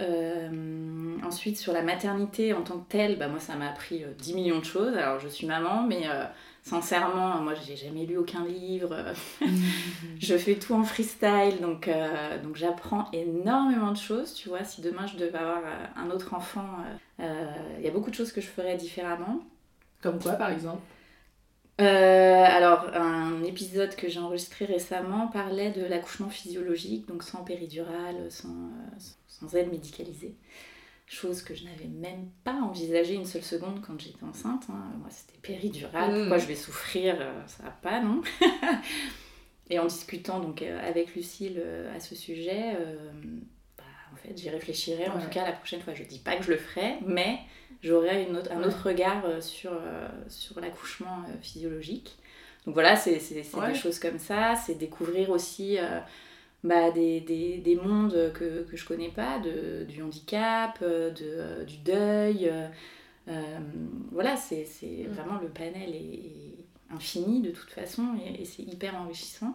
ensuite, 1.24 1.58
sur 1.58 1.72
la 1.72 1.82
maternité 1.82 2.52
en 2.52 2.62
tant 2.62 2.78
que 2.78 2.88
telle, 2.88 3.18
bah, 3.18 3.28
moi 3.28 3.40
ça 3.40 3.54
m'a 3.56 3.68
appris 3.68 4.04
10 4.18 4.34
millions 4.34 4.58
de 4.58 4.64
choses. 4.64 4.96
Alors 4.96 5.20
je 5.20 5.28
suis 5.28 5.46
maman, 5.46 5.82
mais 5.82 6.04
sincèrement, 6.62 7.40
moi 7.40 7.54
j'ai 7.54 7.76
jamais 7.76 8.06
lu 8.06 8.16
aucun 8.16 8.44
livre. 8.44 8.96
je 10.18 10.36
fais 10.36 10.54
tout 10.54 10.74
en 10.74 10.84
freestyle, 10.84 11.60
donc, 11.60 11.90
donc 12.42 12.56
j'apprends 12.56 13.10
énormément 13.12 13.92
de 13.92 13.98
choses. 13.98 14.34
Tu 14.34 14.48
vois, 14.48 14.64
si 14.64 14.80
demain 14.80 15.06
je 15.06 15.16
devais 15.16 15.38
avoir 15.38 15.62
un 15.96 16.10
autre 16.10 16.34
enfant, 16.34 16.68
il 17.18 17.84
y 17.84 17.88
a 17.88 17.90
beaucoup 17.90 18.10
de 18.10 18.16
choses 18.16 18.32
que 18.32 18.40
je 18.40 18.48
ferais 18.48 18.76
différemment. 18.76 19.40
Comme 20.00 20.20
quoi, 20.20 20.32
par 20.32 20.50
exemple 20.50 20.82
euh, 21.80 22.44
alors, 22.44 22.86
un 22.92 23.44
épisode 23.44 23.94
que 23.94 24.08
j'ai 24.08 24.18
enregistré 24.18 24.64
récemment 24.64 25.28
parlait 25.28 25.70
de 25.70 25.84
l'accouchement 25.84 26.28
physiologique, 26.28 27.06
donc 27.06 27.22
sans 27.22 27.44
péridurale, 27.44 28.26
sans, 28.30 28.48
euh, 28.48 28.98
sans 29.28 29.54
aide 29.54 29.70
médicalisée. 29.70 30.34
Chose 31.06 31.40
que 31.40 31.54
je 31.54 31.64
n'avais 31.64 31.86
même 31.86 32.28
pas 32.42 32.54
envisagé 32.54 33.14
une 33.14 33.24
seule 33.24 33.44
seconde 33.44 33.80
quand 33.86 33.98
j'étais 33.98 34.24
enceinte. 34.24 34.64
Hein. 34.70 34.92
Moi, 34.98 35.08
c'était 35.10 35.38
péridurale. 35.40 36.12
Mmh. 36.12 36.18
Pourquoi 36.18 36.38
je 36.38 36.46
vais 36.46 36.56
souffrir 36.56 37.16
euh, 37.20 37.46
Ça 37.46 37.62
va 37.62 37.70
pas, 37.70 38.00
non 38.00 38.22
Et 39.70 39.78
en 39.78 39.86
discutant 39.86 40.40
donc 40.40 40.62
avec 40.62 41.14
Lucille 41.14 41.62
à 41.94 42.00
ce 42.00 42.14
sujet, 42.14 42.74
en 44.12 44.16
fait, 44.16 44.36
j'y 44.36 44.50
réfléchirai. 44.50 45.08
En 45.08 45.20
tout 45.20 45.28
cas, 45.30 45.44
la 45.44 45.52
prochaine 45.52 45.80
fois, 45.80 45.94
je 45.94 46.02
dis 46.02 46.18
pas 46.18 46.36
que 46.36 46.44
je 46.44 46.50
le 46.50 46.58
ferai, 46.58 46.96
mais 47.06 47.38
j'aurais 47.82 48.28
un 48.50 48.62
autre 48.62 48.88
regard 48.88 49.24
euh, 49.24 49.40
sur, 49.40 49.72
euh, 49.72 50.08
sur 50.28 50.60
l'accouchement 50.60 51.22
euh, 51.28 51.32
physiologique. 51.40 52.16
Donc 52.66 52.74
voilà, 52.74 52.96
c'est 52.96 53.18
des 53.18 53.74
choses 53.74 53.98
comme 53.98 54.18
ça, 54.18 54.54
c'est 54.56 54.74
découvrir 54.74 55.30
aussi 55.30 55.78
bah, 56.62 56.90
des, 56.90 57.20
des, 57.20 57.58
des, 57.58 57.76
mondes 57.76 58.32
que, 58.34 58.64
que 58.64 58.76
je 58.76 58.84
connais 58.84 59.08
pas, 59.08 59.38
de, 59.38 59.84
du 59.84 60.02
handicap, 60.02 60.78
de, 60.82 61.64
du 61.64 61.78
deuil. 61.78 62.52
voilà, 64.12 64.36
c'est 64.36 64.66
mm. 64.82 65.12
vraiment 65.12 65.38
le 65.40 65.48
panel 65.48 65.94
est, 65.94 66.58
infini 66.90 67.40
de 67.42 67.50
toute 67.50 67.70
façon 67.70 68.18
et, 68.38 68.44
c'est 68.44 68.62
hyper 68.62 68.94
enrichissant. 68.96 69.54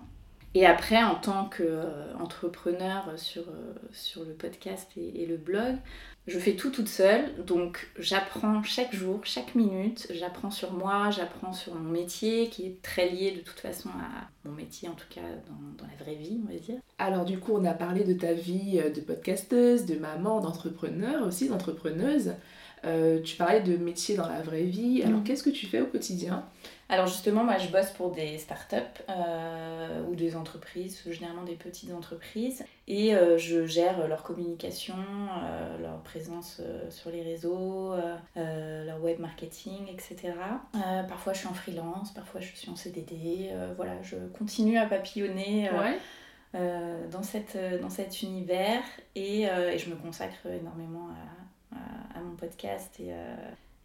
Et 0.55 0.65
après, 0.65 1.03
en 1.03 1.15
tant 1.15 1.49
qu'entrepreneur 1.49 3.11
sur, 3.17 3.43
sur 3.91 4.23
le 4.23 4.33
podcast 4.33 4.89
et, 4.97 5.23
et 5.23 5.25
le 5.25 5.37
blog, 5.37 5.77
je 6.25 6.39
fais 6.39 6.55
tout 6.55 6.69
toute 6.69 6.87
seule, 6.87 7.43
donc 7.45 7.89
j'apprends 7.99 8.63
chaque 8.63 8.95
jour, 8.95 9.19
chaque 9.23 9.55
minute, 9.55 10.07
j'apprends 10.09 10.51
sur 10.51 10.71
moi, 10.71 11.09
j'apprends 11.11 11.51
sur 11.51 11.75
mon 11.75 11.91
métier 11.91 12.47
qui 12.47 12.65
est 12.65 12.81
très 12.81 13.09
lié 13.09 13.31
de 13.31 13.41
toute 13.41 13.59
façon 13.59 13.89
à 13.89 14.29
mon 14.47 14.53
métier, 14.55 14.87
en 14.87 14.93
tout 14.93 15.07
cas 15.09 15.21
dans, 15.47 15.85
la 15.85 16.01
vraie 16.01 16.15
vie, 16.15 16.39
on 16.41 16.49
va 16.53 16.57
dire. 16.57 16.79
Alors 16.97 17.25
du 17.25 17.39
coup, 17.39 17.51
on 17.53 17.65
a 17.65 17.73
parlé 17.73 18.05
de 18.05 18.13
ta 18.13 18.31
vie 18.31 18.79
euh, 18.81 18.89
de 18.89 19.01
podcasteuse, 19.01 19.85
de 19.85 19.95
maman, 19.95 20.39
d'entrepreneur 20.39 21.27
aussi, 21.27 21.49
d'entrepreneuse. 21.49 22.35
Euh, 22.85 23.21
tu 23.21 23.35
parlais 23.35 23.61
de 23.61 23.75
métier 23.75 24.15
dans 24.15 24.27
la 24.27 24.41
vraie 24.41 24.63
vie. 24.63 25.03
Alors 25.03 25.19
mm. 25.19 25.23
qu'est-ce 25.25 25.43
que 25.43 25.49
tu 25.49 25.65
fais 25.65 25.81
au 25.81 25.87
quotidien? 25.87 26.45
Alors 26.93 27.07
justement, 27.07 27.43
moi 27.43 27.57
je 27.57 27.69
bosse 27.69 27.89
pour 27.89 28.11
des 28.11 28.37
startups 28.37 28.75
euh, 29.09 30.03
ou 30.07 30.13
des 30.13 30.35
entreprises, 30.35 31.01
généralement 31.09 31.43
des 31.43 31.55
petites 31.55 31.91
entreprises, 31.91 32.63
et 32.87 33.15
euh, 33.15 33.39
je 33.39 33.65
gère 33.65 34.07
leur 34.07 34.21
communication, 34.21 34.93
euh, 34.95 35.79
leur 35.79 36.03
présence 36.03 36.61
sur 36.89 37.09
les 37.09 37.23
réseaux, 37.23 37.95
leur 38.35 39.01
web 39.01 39.19
marketing, 39.19 39.87
etc. 39.91 40.33
parfois 41.07 41.33
je 41.33 41.39
suis 41.39 41.47
en 41.47 41.53
freelance, 41.53 42.13
parfois 42.13 42.41
je 42.41 42.55
suis 42.55 42.69
en 42.69 42.75
CDD, 42.75 43.49
voilà, 43.75 43.99
je 44.03 44.15
continue 44.37 44.77
à 44.77 44.85
papillonner. 44.85 45.69
dans, 46.53 47.23
cette, 47.23 47.57
dans 47.81 47.89
cet 47.89 48.21
univers 48.21 48.83
et, 49.15 49.41
et, 49.45 49.77
je 49.79 49.89
me 49.89 49.95
consacre 49.95 50.45
énormément 50.45 51.09
à, 51.71 52.19
à, 52.19 52.21
mon 52.21 52.35
podcast 52.35 52.99
et, 52.99 53.11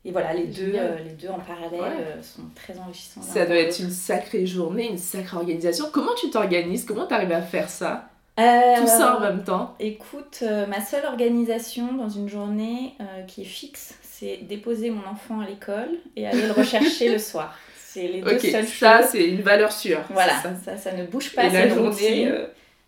et 0.05 0.13
voilà, 0.13 0.33
les 0.33 0.47
deux, 0.47 0.73
euh, 0.75 0.97
les 1.05 1.11
deux 1.11 1.29
en 1.29 1.41
parallèle 1.41 1.81
euh, 2.01 2.23
sont 2.23 2.43
très 2.55 2.79
enrichissants. 2.79 3.21
Ça 3.21 3.45
doit 3.45 3.57
être 3.57 3.81
une 3.81 3.91
sacrée 3.91 4.47
journée, 4.47 4.89
une 4.89 4.99
sacrée 4.99 5.37
organisation. 5.37 5.87
Comment 5.93 6.15
tu 6.15 6.31
t'organises? 6.31 6.85
Comment 6.85 7.07
tu 7.07 7.15
arrives 7.15 7.33
à 7.33 7.43
faire 7.43 7.69
ça? 7.69 8.09
Euh, 8.39 8.77
Tout 8.79 8.87
ça 8.87 9.17
en 9.17 9.21
même 9.21 9.43
temps 9.43 9.75
Écoute, 9.81 10.45
ma 10.69 10.81
seule 10.81 11.05
organisation 11.05 11.95
dans 11.95 12.09
une 12.09 12.29
journée 12.29 12.95
qui 13.27 13.43
est 13.43 13.47
fixe, 13.47 13.97
c'est 14.01 14.39
déposer 14.43 14.91
mon 14.91 15.05
enfant 15.11 15.41
à 15.41 15.47
l'école 15.47 15.91
et 16.15 16.29
aller 16.29 16.47
le 16.47 16.53
rechercher 16.53 17.09
le 17.13 17.19
soir. 17.19 17.59
C'est 17.77 18.07
les 18.07 18.23
deux 18.23 18.39
seules 18.39 18.65
choses. 18.65 18.79
Ça, 18.79 19.03
c'est 19.03 19.29
une 19.29 19.43
valeur 19.43 19.73
sûre. 19.73 20.03
Voilà, 20.11 20.35
ça. 20.65 20.77
ça, 20.77 20.93
ne 20.93 21.05
bouge 21.05 21.35
pas. 21.35 21.47
Et 21.47 21.51
la 21.51 21.69
journée. 21.69 22.33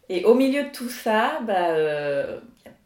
Et 0.08 0.24
au 0.24 0.34
milieu 0.34 0.62
de 0.62 0.70
tout 0.70 0.88
ça, 0.88 1.40
bah, 1.44 1.74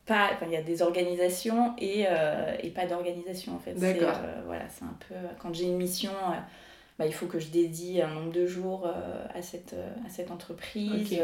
pas 0.07 0.33
il 0.43 0.53
y 0.53 0.57
a 0.57 0.63
des 0.63 0.83
organisations 0.83 1.75
et, 1.79 2.05
euh, 2.09 2.57
et 2.63 2.71
pas 2.71 2.87
d'organisation 2.87 3.55
en 3.55 3.59
fait. 3.59 3.75
D'accord. 3.75 4.21
euh, 4.23 4.43
voilà 4.47 4.65
c'est 4.69 4.85
un 4.85 4.97
peu 5.09 5.15
quand 5.41 5.55
j'ai 5.55 5.65
une 5.65 5.77
mission 5.77 6.11
euh, 6.11 6.37
bah, 6.99 7.07
il 7.07 7.15
faut 7.15 7.27
que 7.27 7.39
je 7.39 7.49
dédie 7.49 8.03
un 8.03 8.09
nombre 8.09 8.33
de 8.33 8.47
jours 8.47 8.89
à 9.35 9.43
cette 9.43 9.75
à 10.07 10.09
cette 10.09 10.31
entreprise 10.31 11.19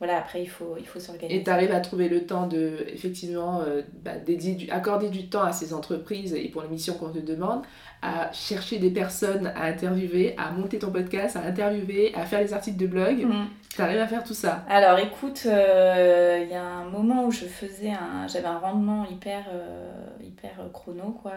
voilà, 0.00 0.18
après, 0.18 0.42
il 0.42 0.48
faut, 0.48 0.74
il 0.78 0.86
faut 0.86 0.98
s'organiser. 0.98 1.40
Et 1.40 1.44
tu 1.44 1.50
arrives 1.50 1.70
à 1.70 1.78
trouver 1.78 2.08
le 2.08 2.26
temps 2.26 2.48
de, 2.48 2.84
effectivement, 2.88 3.60
euh, 3.60 3.82
bah, 4.02 4.16
dédier 4.16 4.54
du, 4.54 4.68
accorder 4.70 5.08
du 5.08 5.28
temps 5.28 5.44
à 5.44 5.52
ces 5.52 5.72
entreprises 5.72 6.34
et 6.34 6.48
pour 6.48 6.62
les 6.62 6.68
missions 6.68 6.94
qu'on 6.94 7.10
te 7.10 7.20
demande, 7.20 7.62
à 8.02 8.32
chercher 8.32 8.78
des 8.78 8.90
personnes 8.90 9.52
à 9.54 9.66
interviewer, 9.66 10.34
à 10.36 10.50
monter 10.50 10.80
ton 10.80 10.90
podcast, 10.90 11.36
à 11.36 11.42
interviewer, 11.42 12.12
à 12.16 12.26
faire 12.26 12.40
les 12.40 12.52
articles 12.52 12.76
de 12.76 12.88
blog. 12.88 13.24
Mm. 13.24 13.46
Tu 13.70 13.82
arrives 13.82 14.00
à 14.00 14.08
faire 14.08 14.24
tout 14.24 14.34
ça 14.34 14.64
Alors 14.68 14.98
écoute, 14.98 15.44
euh, 15.46 16.40
il 16.42 16.50
y 16.50 16.56
a 16.56 16.64
un 16.64 16.84
moment 16.90 17.26
où 17.26 17.30
je 17.30 17.44
faisais 17.44 17.90
un, 17.90 18.26
j'avais 18.26 18.46
un 18.46 18.58
rendement 18.58 19.06
hyper, 19.06 19.44
euh, 19.52 19.90
hyper 20.24 20.54
chrono, 20.72 21.16
quoi, 21.22 21.34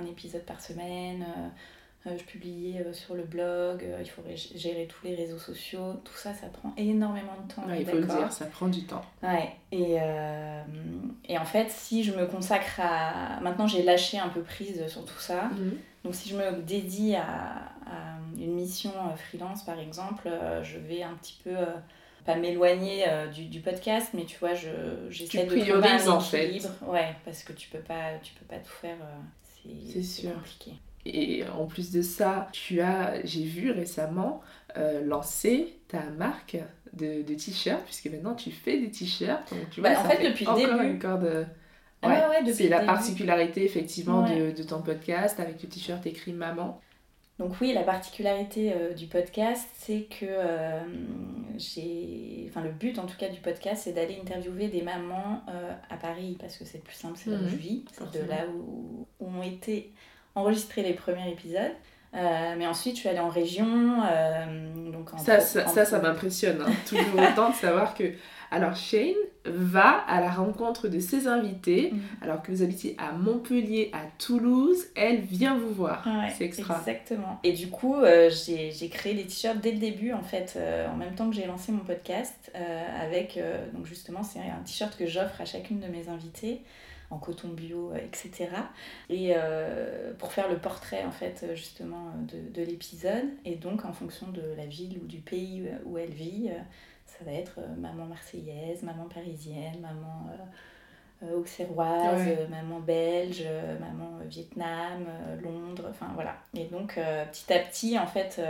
un 0.00 0.06
épisode 0.06 0.42
par 0.42 0.60
semaine. 0.60 1.26
Euh, 2.04 2.18
je 2.18 2.24
publiais 2.24 2.84
euh, 2.84 2.92
sur 2.92 3.14
le 3.14 3.22
blog, 3.22 3.84
euh, 3.84 3.98
il 4.00 4.10
faut 4.10 4.22
gérer 4.56 4.88
tous 4.88 5.06
les 5.06 5.14
réseaux 5.14 5.38
sociaux, 5.38 6.00
tout 6.02 6.16
ça, 6.16 6.34
ça 6.34 6.48
prend 6.48 6.74
énormément 6.76 7.36
de 7.46 7.54
temps. 7.54 7.62
il 7.72 7.86
faut 7.86 7.96
le 7.96 8.06
dire, 8.06 8.32
ça 8.32 8.46
prend 8.46 8.66
du 8.66 8.84
temps. 8.84 9.04
Ouais, 9.22 9.52
et, 9.70 9.98
et 11.28 11.38
en 11.38 11.44
fait, 11.44 11.70
si 11.70 12.02
je 12.02 12.12
me 12.12 12.26
consacre 12.26 12.80
à. 12.80 13.40
Maintenant, 13.40 13.68
j'ai 13.68 13.84
lâché 13.84 14.18
un 14.18 14.28
peu 14.28 14.42
prise 14.42 14.84
sur 14.88 15.04
tout 15.04 15.20
ça. 15.20 15.44
Mhm. 15.44 15.78
Donc, 16.04 16.16
si 16.16 16.28
je 16.28 16.36
me 16.36 16.60
dédie 16.62 17.14
à, 17.14 17.70
une 18.36 18.54
mission 18.54 18.90
freelance, 19.28 19.62
par 19.64 19.78
exemple, 19.78 20.28
je 20.62 20.78
vais 20.78 21.04
un 21.04 21.14
petit 21.14 21.38
peu 21.44 21.54
pas 22.24 22.34
m'éloigner 22.34 23.04
du, 23.32 23.44
du, 23.44 23.60
podcast, 23.60 24.10
mais 24.14 24.24
tu 24.24 24.38
vois, 24.38 24.54
j'essaie 24.54 25.44
de 25.44 25.60
trouver 25.60 25.88
un 25.88 26.18
équilibre. 26.18 26.70
Ouais, 26.88 27.14
parce 27.24 27.44
que 27.44 27.52
tu 27.52 27.68
peux 27.68 27.78
pas, 27.78 28.18
tu 28.24 28.34
peux 28.34 28.46
pas 28.46 28.58
tout 28.58 28.72
faire. 28.72 28.96
c'est 30.02 30.32
compliqué. 30.32 30.72
Et 31.04 31.44
en 31.58 31.66
plus 31.66 31.90
de 31.90 32.00
ça, 32.00 32.48
tu 32.52 32.80
as, 32.80 33.24
j'ai 33.24 33.42
vu 33.42 33.70
récemment, 33.70 34.40
euh, 34.76 35.04
lancé 35.04 35.78
ta 35.88 36.02
marque 36.16 36.56
de, 36.92 37.22
de 37.22 37.34
t-shirts, 37.34 37.84
puisque 37.84 38.06
maintenant 38.06 38.34
tu 38.34 38.50
fais 38.50 38.78
des 38.78 38.90
t-shirts. 38.90 39.50
Donc 39.50 39.70
tu 39.70 39.80
vois, 39.80 39.90
bah, 39.90 40.00
en 40.00 40.08
fait, 40.08 40.28
depuis 40.28 40.44
le 40.44 40.54
début. 40.54 40.90
Une 40.90 40.98
corde... 40.98 41.46
Ah 42.04 42.30
ouais, 42.30 42.52
c'est 42.52 42.68
la 42.68 42.80
particularité 42.80 43.64
effectivement 43.64 44.22
de, 44.28 44.50
de, 44.50 44.62
ton 44.64 44.82
podcast 44.82 45.38
avec 45.38 45.62
le 45.62 45.68
t-shirt 45.68 46.04
écrit 46.04 46.32
maman. 46.32 46.80
Donc 47.38 47.52
oui, 47.60 47.72
la 47.72 47.84
particularité 47.84 48.72
euh, 48.72 48.92
du 48.92 49.06
podcast, 49.06 49.68
c'est 49.74 50.02
que 50.02 50.26
euh, 50.28 50.80
j'ai... 51.58 52.46
Enfin, 52.48 52.60
le 52.62 52.72
but 52.72 52.98
en 52.98 53.06
tout 53.06 53.16
cas 53.16 53.28
du 53.28 53.40
podcast, 53.40 53.82
c'est 53.84 53.92
d'aller 53.92 54.18
interviewer 54.20 54.66
des 54.66 54.82
mamans 54.82 55.44
à 55.90 55.96
Paris, 55.96 56.36
parce 56.40 56.56
que 56.56 56.64
c'est 56.64 56.82
plus 56.82 56.96
simple, 56.96 57.16
c'est 57.16 57.30
là 57.30 57.36
où 57.36 57.42
mhm. 57.42 57.50
je 57.50 57.56
vis, 57.56 57.84
c'est 57.92 58.20
de 58.20 58.28
là 58.28 58.46
où, 58.48 59.06
où 59.20 59.26
ont 59.26 59.42
été 59.42 59.92
enregistré 60.34 60.82
les 60.82 60.94
premiers 60.94 61.30
épisodes. 61.30 61.72
Euh, 62.14 62.54
mais 62.58 62.66
ensuite, 62.66 62.96
je 62.96 63.00
suis 63.00 63.08
allée 63.08 63.20
en 63.20 63.30
région. 63.30 64.02
Euh, 64.04 64.90
donc 64.90 65.14
en 65.14 65.18
ça, 65.18 65.40
ça, 65.40 65.84
ça, 65.84 65.98
m'impressionne. 65.98 66.60
Hein. 66.60 66.72
Toujours 66.88 67.20
autant 67.30 67.50
de 67.50 67.54
savoir 67.54 67.94
que. 67.94 68.04
Alors, 68.50 68.76
Shane 68.76 69.14
va 69.46 70.04
à 70.06 70.20
la 70.20 70.30
rencontre 70.30 70.88
de 70.88 70.98
ses 70.98 71.26
invités. 71.26 71.90
Mm. 71.90 72.00
Alors 72.20 72.42
que 72.42 72.52
vous 72.52 72.62
habitez 72.62 72.94
à 72.98 73.12
Montpellier, 73.12 73.90
à 73.94 74.02
Toulouse, 74.18 74.88
elle 74.94 75.20
vient 75.20 75.56
vous 75.56 75.72
voir. 75.72 76.06
C'est 76.36 76.44
extra. 76.44 76.76
Exactement. 76.76 77.40
Et 77.44 77.52
du 77.52 77.68
coup, 77.68 77.96
euh, 77.96 78.28
j'ai 78.28 78.88
créé 78.90 79.14
les 79.14 79.24
t-shirts 79.24 79.58
dès 79.62 79.72
le 79.72 79.78
début, 79.78 80.12
en 80.12 80.22
fait, 80.22 80.58
en 80.92 80.96
même 80.96 81.14
temps 81.14 81.30
que 81.30 81.36
j'ai 81.36 81.46
lancé 81.46 81.72
mon 81.72 81.78
podcast. 81.84 82.52
avec, 83.00 83.40
donc 83.72 83.86
justement, 83.86 84.22
c'est 84.22 84.40
un 84.40 84.62
t-shirt 84.66 84.94
que 84.98 85.06
j'offre 85.06 85.40
à 85.40 85.46
chacune 85.46 85.80
de 85.80 85.86
mes 85.86 86.10
invités 86.10 86.60
en 87.12 87.18
coton 87.18 87.48
bio, 87.48 87.92
etc. 87.94 88.48
Et 89.10 89.34
euh, 89.36 90.12
pour 90.18 90.32
faire 90.32 90.48
le 90.48 90.56
portrait 90.56 91.04
en 91.04 91.10
fait 91.10 91.44
justement 91.54 92.12
de, 92.16 92.52
de 92.52 92.66
l'épisode. 92.66 93.28
Et 93.44 93.56
donc 93.56 93.84
en 93.84 93.92
fonction 93.92 94.28
de 94.28 94.42
la 94.56 94.66
ville 94.66 94.98
ou 95.02 95.06
du 95.06 95.18
pays 95.18 95.68
où 95.84 95.98
elle 95.98 96.12
vit, 96.12 96.48
euh, 96.50 96.58
ça 97.06 97.24
va 97.24 97.32
être 97.32 97.58
euh, 97.58 97.76
maman 97.76 98.06
marseillaise, 98.06 98.82
maman 98.82 99.04
parisienne, 99.04 99.80
maman 99.80 100.30
auxerroise, 101.36 102.26
maman 102.50 102.80
belge, 102.80 103.44
maman 103.78 104.18
Vietnam, 104.26 105.06
Londres, 105.40 105.86
enfin 105.88 106.10
voilà. 106.14 106.34
Et 106.52 106.64
donc 106.64 106.98
petit 107.30 107.52
à 107.52 107.60
petit 107.60 107.96
en 107.96 108.08
fait 108.08 108.40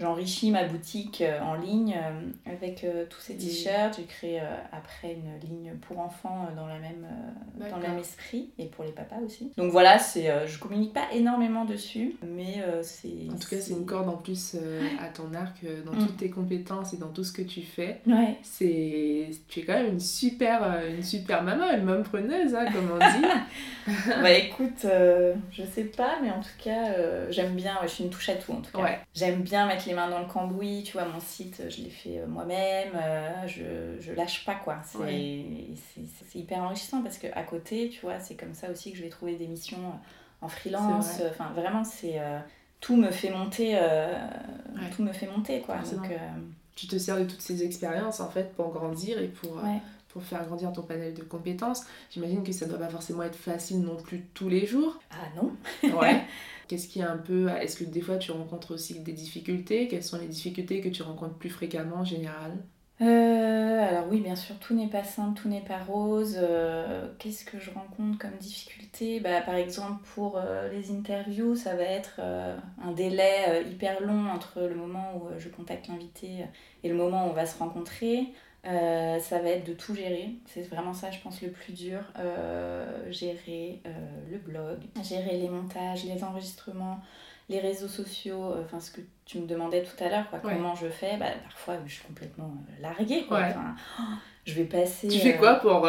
j'enrichis 0.00 0.50
ma 0.50 0.64
boutique 0.64 1.20
euh, 1.20 1.40
en 1.40 1.54
ligne 1.54 1.96
euh, 1.96 2.52
avec 2.52 2.84
euh, 2.84 3.04
tous 3.08 3.20
ces 3.20 3.36
t-shirts. 3.36 3.96
J'ai 3.96 4.04
créé 4.04 4.40
après 4.72 5.14
une 5.14 5.48
ligne 5.48 5.72
pour 5.80 5.98
enfants 5.98 6.48
dans, 6.56 6.66
la 6.66 6.78
même, 6.78 7.06
dans 7.58 7.76
le 7.76 7.82
même 7.82 7.98
esprit 7.98 8.50
et 8.58 8.66
pour 8.66 8.84
les 8.84 8.92
papas 8.92 9.18
aussi. 9.24 9.52
Donc 9.56 9.72
voilà, 9.72 9.98
c'est, 9.98 10.30
je 10.46 10.58
communique 10.58 10.92
pas 10.92 11.06
énormément 11.12 11.64
dessus, 11.64 12.16
mais 12.22 12.62
c'est. 12.82 13.28
En 13.30 13.36
tout 13.36 13.48
cas, 13.48 13.60
c'est 13.60 13.72
une 13.72 13.86
corde 13.86 14.08
en 14.08 14.16
plus 14.16 14.56
à 15.00 15.08
ton 15.08 15.34
arc 15.34 15.64
dans 15.84 15.92
mm. 15.92 16.06
toutes 16.06 16.16
tes 16.18 16.30
compétences 16.30 16.94
et 16.94 16.96
dans 16.96 17.08
tout 17.08 17.24
ce 17.24 17.32
que 17.32 17.42
tu 17.42 17.62
fais. 17.62 18.00
Ouais. 18.06 18.36
C'est, 18.42 19.30
tu 19.48 19.60
es 19.60 19.64
quand 19.64 19.74
même 19.74 19.94
une 19.94 20.00
super, 20.00 20.80
une 20.88 21.02
super 21.02 21.42
maman, 21.42 21.70
une 21.72 21.84
maman 21.84 22.02
preneuse, 22.02 22.54
hein, 22.54 22.66
comme 22.72 22.90
on 22.92 22.98
dit. 22.98 23.92
bah 24.22 24.32
écoute, 24.32 24.86
je 25.50 25.62
sais 25.62 25.84
pas, 25.84 26.18
mais 26.22 26.30
en 26.30 26.40
tout 26.40 26.48
cas, 26.62 27.30
j'aime 27.30 27.54
bien, 27.54 27.78
je 27.82 27.88
suis 27.88 28.04
une 28.04 28.10
touche 28.10 28.28
à 28.28 28.34
tout 28.34 28.52
en 28.52 28.60
tout 28.60 28.76
cas. 28.76 28.82
Ouais. 28.82 28.98
J'aime 29.14 29.42
bien 29.42 29.66
mettre 29.66 29.87
les 29.88 29.94
mains 29.94 30.08
dans 30.08 30.20
le 30.20 30.26
cambouis, 30.26 30.84
tu 30.84 30.92
vois, 30.92 31.06
mon 31.06 31.18
site, 31.18 31.62
je 31.68 31.82
l'ai 31.82 31.90
fait 31.90 32.20
euh, 32.20 32.26
moi-même, 32.26 32.92
euh, 32.94 33.46
je, 33.46 34.00
je 34.00 34.12
lâche 34.12 34.44
pas, 34.44 34.54
quoi. 34.54 34.78
C'est 34.84 36.38
hyper 36.38 36.58
enrichissant 36.58 37.02
parce 37.02 37.18
qu'à 37.18 37.42
côté, 37.42 37.88
tu 37.88 38.00
vois, 38.02 38.20
c'est 38.20 38.36
comme 38.36 38.54
ça 38.54 38.70
aussi 38.70 38.92
que 38.92 38.98
je 38.98 39.02
vais 39.02 39.08
trouver 39.08 39.34
des 39.34 39.48
missions 39.48 39.78
euh, 39.78 40.44
en 40.44 40.48
freelance. 40.48 41.20
Enfin, 41.30 41.50
vraiment, 41.56 41.82
c'est... 41.82 42.20
tout 42.80 42.96
me 42.96 43.10
fait 43.10 43.30
monter, 43.30 43.76
tout 44.94 45.02
me 45.02 45.12
fait 45.12 45.26
monter, 45.26 45.60
quoi. 45.60 45.78
Donc, 45.78 46.12
tu 46.76 46.86
te 46.86 46.96
sers 46.96 47.18
de 47.18 47.24
toutes 47.24 47.40
ces 47.40 47.64
expériences, 47.64 48.20
en 48.20 48.28
fait, 48.28 48.54
pour 48.54 48.70
grandir 48.70 49.18
et 49.18 49.28
pour... 49.28 49.60
pour 50.08 50.22
faire 50.22 50.44
grandir 50.46 50.72
ton 50.72 50.82
panel 50.82 51.14
de 51.14 51.22
compétences. 51.22 51.82
J'imagine 52.10 52.42
que 52.42 52.52
ça 52.52 52.66
ne 52.66 52.70
doit 52.70 52.78
pas 52.78 52.88
forcément 52.88 53.22
être 53.22 53.36
facile 53.36 53.80
non 53.82 53.96
plus 53.96 54.26
tous 54.34 54.48
les 54.48 54.66
jours. 54.66 54.98
Ah 55.10 55.28
non 55.36 55.56
Ouais. 55.98 56.22
Qu'est-ce 56.68 56.88
qui 56.88 57.00
est 57.00 57.04
un 57.04 57.16
peu. 57.16 57.48
Est-ce 57.48 57.76
que 57.76 57.84
des 57.84 58.00
fois 58.02 58.18
tu 58.18 58.30
rencontres 58.30 58.74
aussi 58.74 59.00
des 59.00 59.12
difficultés? 59.12 59.88
Quelles 59.88 60.04
sont 60.04 60.18
les 60.18 60.28
difficultés 60.28 60.80
que 60.80 60.88
tu 60.88 61.02
rencontres 61.02 61.34
plus 61.36 61.50
fréquemment 61.50 61.96
en 61.96 62.04
général? 62.04 62.58
Euh, 63.00 63.88
alors 63.88 64.08
oui, 64.10 64.20
bien 64.20 64.34
sûr, 64.34 64.58
tout 64.58 64.74
n'est 64.74 64.88
pas 64.88 65.04
simple, 65.04 65.40
tout 65.40 65.48
n'est 65.48 65.64
pas 65.64 65.78
rose. 65.78 66.36
Euh, 66.36 67.08
qu'est-ce 67.18 67.44
que 67.44 67.58
je 67.60 67.70
rencontre 67.70 68.18
comme 68.18 68.36
difficulté? 68.40 69.20
Bah, 69.20 69.40
Par 69.40 69.54
exemple, 69.54 70.02
pour 70.14 70.36
euh, 70.36 70.68
les 70.70 70.90
interviews, 70.90 71.54
ça 71.54 71.76
va 71.76 71.84
être 71.84 72.20
un 72.20 72.92
délai 72.92 73.64
hyper 73.70 74.00
long 74.02 74.28
entre 74.28 74.62
le 74.62 74.74
moment 74.74 75.16
où 75.16 75.28
je 75.38 75.48
contacte 75.48 75.86
l'invité 75.88 76.46
et 76.82 76.88
le 76.88 76.94
moment 76.96 77.26
où 77.26 77.30
on 77.30 77.34
va 77.34 77.46
se 77.46 77.56
rencontrer. 77.58 78.32
Euh, 78.68 79.18
ça 79.18 79.38
va 79.38 79.48
être 79.48 79.66
de 79.66 79.72
tout 79.72 79.94
gérer. 79.94 80.30
C'est 80.46 80.60
vraiment 80.68 80.92
ça, 80.92 81.10
je 81.10 81.18
pense, 81.20 81.40
le 81.40 81.50
plus 81.50 81.72
dur. 81.72 82.00
Euh, 82.18 83.10
gérer 83.10 83.80
euh, 83.86 83.90
le 84.30 84.38
blog, 84.38 84.78
gérer 85.02 85.38
les 85.38 85.48
montages, 85.48 86.04
les 86.04 86.22
enregistrements, 86.22 87.00
les 87.48 87.60
réseaux 87.60 87.88
sociaux, 87.88 88.54
enfin 88.62 88.78
ce 88.78 88.90
que 88.90 89.00
tu 89.24 89.38
me 89.38 89.46
demandais 89.46 89.82
tout 89.82 90.04
à 90.04 90.10
l'heure, 90.10 90.26
comment 90.42 90.74
je 90.74 90.88
fais? 90.88 91.16
Bah, 91.16 91.30
parfois, 91.44 91.76
je 91.86 91.94
suis 91.94 92.04
complètement 92.04 92.52
larguée. 92.80 93.24
Quoi. 93.26 93.40
Oh, 93.98 94.02
je 94.44 94.52
vais 94.52 94.64
passer. 94.64 95.08
Tu 95.08 95.18
fais 95.18 95.36
quoi 95.36 95.54
pour, 95.54 95.88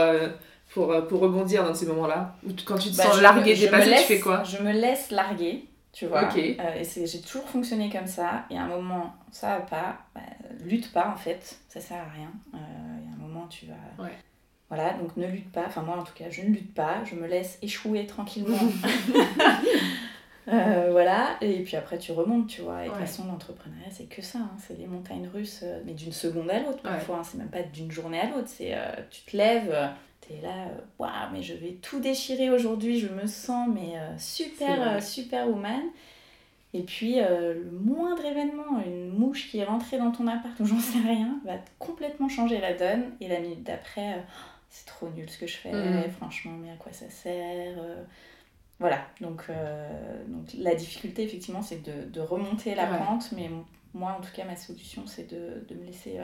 pour, 0.71 1.07
pour 1.07 1.19
rebondir 1.19 1.65
dans 1.65 1.73
ces 1.73 1.85
moments-là? 1.87 2.37
Ou 2.47 2.51
quand 2.63 2.77
tu 2.77 2.91
te 2.91 2.95
bah, 2.97 3.03
sens 3.03 3.19
larguée, 3.19 3.55
dépassée, 3.55 3.95
tu 3.97 4.03
fais 4.03 4.19
quoi? 4.21 4.43
Je 4.43 4.63
me 4.63 4.71
laisse 4.71 5.11
larguer. 5.11 5.65
Tu 5.99 6.07
vois, 6.07 6.29
et 6.33 6.85
j'ai 6.85 7.21
toujours 7.21 7.49
fonctionné 7.49 7.89
comme 7.89 8.07
ça. 8.07 8.45
Et 8.49 8.57
à 8.57 8.63
un 8.63 8.67
moment, 8.67 9.13
ça 9.31 9.57
va 9.57 9.59
pas, 9.65 9.97
bah, 10.15 10.21
lutte 10.63 10.93
pas 10.93 11.09
en 11.09 11.17
fait, 11.17 11.59
ça 11.67 11.81
sert 11.81 11.97
à 11.97 12.09
rien. 12.09 12.31
Il 12.53 13.05
y 13.05 13.11
a 13.11 13.15
un 13.15 13.27
moment, 13.27 13.47
tu 13.47 13.65
vas. 13.65 14.05
Voilà, 14.69 14.93
donc 14.93 15.17
ne 15.17 15.27
lutte 15.27 15.51
pas. 15.51 15.65
Enfin, 15.65 15.81
moi 15.81 15.97
en 15.97 16.03
tout 16.03 16.13
cas, 16.13 16.29
je 16.29 16.43
ne 16.43 16.47
lutte 16.47 16.73
pas. 16.73 17.03
Je 17.03 17.15
me 17.15 17.27
laisse 17.27 17.59
échouer 17.61 18.05
tranquillement. 18.05 18.57
Euh, 20.51 20.87
voilà, 20.91 21.37
et 21.41 21.61
puis 21.61 21.75
après 21.75 21.97
tu 21.97 22.11
remontes, 22.11 22.47
tu 22.47 22.61
vois. 22.61 22.83
Et 22.83 22.85
de 22.85 22.91
toute 22.91 23.01
façon, 23.01 23.25
l'entrepreneuriat, 23.25 23.89
c'est 23.91 24.05
que 24.05 24.21
ça. 24.21 24.39
Hein. 24.39 24.57
C'est 24.57 24.77
les 24.77 24.87
montagnes 24.87 25.27
russes, 25.31 25.61
euh, 25.63 25.81
mais 25.85 25.93
d'une 25.93 26.11
seconde 26.11 26.49
à 26.49 26.59
l'autre 26.59 26.81
parfois. 26.81 27.17
Hein. 27.17 27.23
C'est 27.23 27.37
même 27.37 27.49
pas 27.49 27.61
d'une 27.61 27.91
journée 27.91 28.19
à 28.19 28.29
l'autre. 28.29 28.47
C'est 28.47 28.73
euh, 28.73 28.95
tu 29.11 29.21
te 29.21 29.37
lèves, 29.37 29.75
es 30.33 30.41
là, 30.41 30.67
waouh, 30.97 31.31
mais 31.31 31.41
je 31.41 31.53
vais 31.53 31.77
tout 31.81 31.99
déchirer 31.99 32.49
aujourd'hui. 32.49 32.99
Je 32.99 33.07
me 33.07 33.25
sens 33.27 33.67
mais 33.73 33.95
super, 34.17 35.01
super 35.01 35.47
woman. 35.47 35.81
Et 36.73 36.83
puis, 36.83 37.15
le 37.15 37.69
moindre 37.71 38.23
événement, 38.23 38.79
une 38.85 39.09
mouche 39.09 39.49
qui 39.49 39.57
est 39.57 39.65
rentrée 39.65 39.97
dans 39.97 40.11
ton 40.11 40.27
appart 40.27 40.59
ou 40.59 40.65
j'en 40.65 40.79
sais 40.79 40.99
rien, 40.99 41.39
va 41.45 41.55
complètement 41.79 42.29
changer 42.29 42.59
la 42.59 42.73
donne. 42.73 43.05
Et 43.21 43.27
la 43.27 43.39
minute 43.39 43.63
d'après, 43.63 44.23
c'est 44.69 44.85
trop 44.85 45.09
nul 45.09 45.29
ce 45.29 45.39
que 45.39 45.47
je 45.47 45.57
fais, 45.57 45.71
mmh. 45.71 46.11
franchement, 46.11 46.53
mais 46.61 46.71
à 46.71 46.75
quoi 46.75 46.93
ça 46.93 47.09
sert 47.09 47.77
voilà, 48.79 49.05
donc, 49.19 49.43
euh, 49.49 50.23
donc 50.27 50.47
la 50.57 50.73
difficulté, 50.73 51.23
effectivement, 51.23 51.61
c'est 51.61 51.83
de, 51.83 52.09
de, 52.09 52.21
remonter 52.21 52.75
la 52.75 52.87
pente, 52.87 53.31
mais 53.33 53.49
moi, 53.93 54.15
en 54.17 54.21
tout 54.21 54.31
cas, 54.33 54.45
ma 54.45 54.55
solution, 54.55 55.05
c'est 55.05 55.29
de, 55.29 55.65
de, 55.67 55.75
me 55.75 55.85
laisser... 55.85 56.17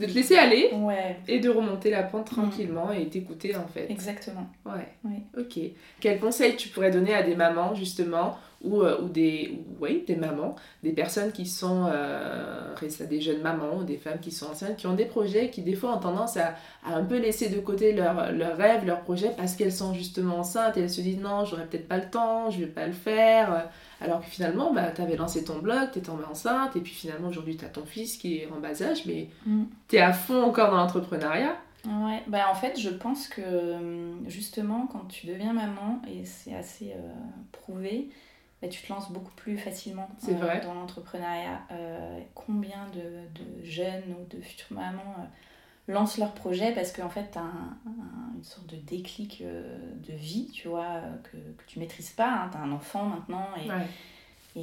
De 0.00 0.06
te 0.06 0.12
laisser 0.12 0.36
aller 0.36 0.70
ouais. 0.74 1.16
et 1.26 1.38
de 1.38 1.48
remonter 1.48 1.90
la 1.90 2.02
pente 2.02 2.26
tranquillement 2.26 2.92
et 2.92 3.08
t'écouter, 3.08 3.56
en 3.56 3.66
fait. 3.66 3.90
Exactement. 3.90 4.46
Ouais. 4.64 4.88
Oui. 5.04 5.16
Ok. 5.38 5.58
Quel 6.00 6.20
conseil 6.20 6.56
tu 6.56 6.68
pourrais 6.68 6.90
donner 6.90 7.14
à 7.14 7.22
des 7.22 7.34
mamans, 7.34 7.74
justement, 7.74 8.36
ou, 8.66 8.82
euh, 8.82 9.00
ou 9.00 9.08
des, 9.08 9.58
oui, 9.80 10.04
des 10.06 10.16
mamans, 10.16 10.56
des 10.82 10.92
personnes 10.92 11.32
qui 11.32 11.46
sont, 11.46 11.86
euh, 11.90 12.74
des 13.08 13.20
jeunes 13.20 13.40
mamans 13.40 13.78
ou 13.78 13.84
des 13.84 13.96
femmes 13.96 14.18
qui 14.20 14.30
sont 14.30 14.46
enceintes, 14.46 14.76
qui 14.76 14.86
ont 14.86 14.94
des 14.94 15.04
projets 15.06 15.50
qui 15.50 15.62
des 15.62 15.74
fois 15.74 15.96
ont 15.96 16.00
tendance 16.00 16.36
à, 16.36 16.54
à 16.84 16.94
un 16.94 17.04
peu 17.04 17.18
laisser 17.18 17.48
de 17.48 17.60
côté 17.60 17.92
leurs 17.92 18.32
leur 18.32 18.56
rêves, 18.56 18.84
leurs 18.84 19.00
projets 19.00 19.32
parce 19.36 19.54
qu'elles 19.54 19.72
sont 19.72 19.94
justement 19.94 20.38
enceintes 20.38 20.76
et 20.76 20.80
elles 20.80 20.90
se 20.90 21.00
disent 21.00 21.20
non, 21.20 21.44
j'aurais 21.44 21.66
peut-être 21.66 21.88
pas 21.88 21.98
le 21.98 22.10
temps, 22.10 22.50
je 22.50 22.60
vais 22.60 22.66
pas 22.66 22.86
le 22.86 22.92
faire. 22.92 23.68
Alors 24.00 24.20
que 24.20 24.26
finalement, 24.26 24.74
bah, 24.74 24.90
tu 24.94 25.00
avais 25.00 25.16
lancé 25.16 25.44
ton 25.44 25.58
blog, 25.58 25.90
tu 25.92 26.00
es 26.00 26.02
tombée 26.02 26.24
enceinte 26.24 26.76
et 26.76 26.80
puis 26.80 26.92
finalement 26.92 27.28
aujourd'hui 27.28 27.56
tu 27.56 27.64
as 27.64 27.68
ton 27.68 27.84
fils 27.84 28.16
qui 28.16 28.38
est 28.38 28.48
en 28.54 28.60
bas 28.60 28.82
âge, 28.82 29.06
mais 29.06 29.28
mm. 29.46 29.64
tu 29.88 29.96
es 29.96 30.00
à 30.00 30.12
fond 30.12 30.42
encore 30.42 30.70
dans 30.70 30.76
l'entrepreneuriat. 30.76 31.56
Ouais, 31.86 32.22
bah 32.26 32.46
en 32.50 32.54
fait, 32.54 32.78
je 32.78 32.90
pense 32.90 33.28
que 33.28 33.42
justement, 34.26 34.88
quand 34.90 35.06
tu 35.08 35.28
deviens 35.28 35.52
maman, 35.52 36.02
et 36.08 36.24
c'est 36.24 36.54
assez 36.54 36.92
euh, 36.92 37.12
prouvé, 37.52 38.08
bah, 38.62 38.68
tu 38.68 38.82
te 38.82 38.92
lances 38.92 39.10
beaucoup 39.10 39.34
plus 39.36 39.58
facilement 39.58 40.08
euh, 40.28 40.32
vrai. 40.34 40.60
dans 40.60 40.74
l'entrepreneuriat. 40.74 41.60
Euh, 41.70 42.20
combien 42.34 42.86
de, 42.94 43.00
de, 43.00 43.64
jeunes 43.64 44.14
ou 44.18 44.34
de 44.34 44.40
futures 44.40 44.76
mamans 44.76 45.28
lancent 45.88 46.18
leur 46.18 46.32
projet 46.32 46.72
parce 46.72 46.92
qu'en 46.92 47.08
fait, 47.08 47.30
tu 47.32 47.38
as 47.38 47.44
une 48.34 48.44
sorte 48.44 48.66
de 48.66 48.76
déclic 48.76 49.42
de 49.42 50.12
vie, 50.14 50.50
tu 50.52 50.68
vois, 50.68 51.00
que, 51.24 51.36
que 51.36 51.62
tu 51.66 51.78
maîtrises 51.78 52.10
pas. 52.10 52.28
Hein. 52.28 52.48
Tu 52.50 52.58
as 52.58 52.60
un 52.60 52.72
enfant 52.72 53.04
maintenant 53.04 53.46
et, 54.56 54.62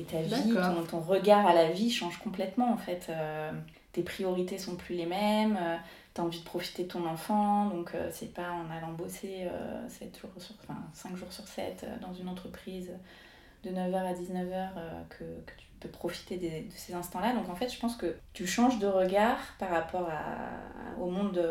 et 0.00 0.04
ta 0.04 0.22
vie, 0.22 0.54
ton, 0.54 0.84
ton, 0.84 1.00
regard 1.00 1.46
à 1.46 1.52
la 1.52 1.70
vie 1.70 1.90
change 1.90 2.18
complètement 2.18 2.72
en 2.72 2.78
fait. 2.78 3.10
tes 3.92 4.02
priorités 4.02 4.56
sont 4.56 4.76
plus 4.76 4.94
les 4.94 5.06
mêmes 5.06 5.58
tu 6.14 6.20
as 6.20 6.24
envie 6.24 6.38
de 6.38 6.44
profiter 6.44 6.84
de 6.84 6.88
ton 6.88 7.06
enfant, 7.06 7.66
donc 7.66 7.90
euh, 7.94 8.08
c'est 8.12 8.32
pas 8.32 8.50
en 8.52 8.70
allant 8.70 8.92
bosser 8.92 9.48
7 9.88 10.08
euh, 10.08 10.20
jours 10.20 10.30
sur, 10.38 10.54
enfin, 10.62 10.78
5 10.92 11.16
jours 11.16 11.32
sur 11.32 11.46
7 11.46 11.84
euh, 11.84 11.96
dans 12.00 12.14
une 12.14 12.28
entreprise 12.28 12.90
de 13.64 13.70
9h 13.70 13.96
à 13.96 14.12
19h 14.12 14.68
que, 15.08 15.24
que, 15.24 15.52
tu 15.58 15.66
peux 15.80 15.88
profiter 15.88 16.36
des, 16.36 16.60
de 16.60 16.72
ces 16.74 16.94
instants-là. 16.94 17.34
Donc 17.34 17.48
en 17.48 17.54
fait, 17.54 17.68
je 17.68 17.78
pense 17.78 17.96
que 17.96 18.14
tu 18.32 18.46
changes 18.46 18.78
de 18.78 18.86
regard 18.86 19.38
par 19.58 19.70
rapport 19.70 20.08
à, 20.08 21.00
au, 21.00 21.10
monde, 21.10 21.42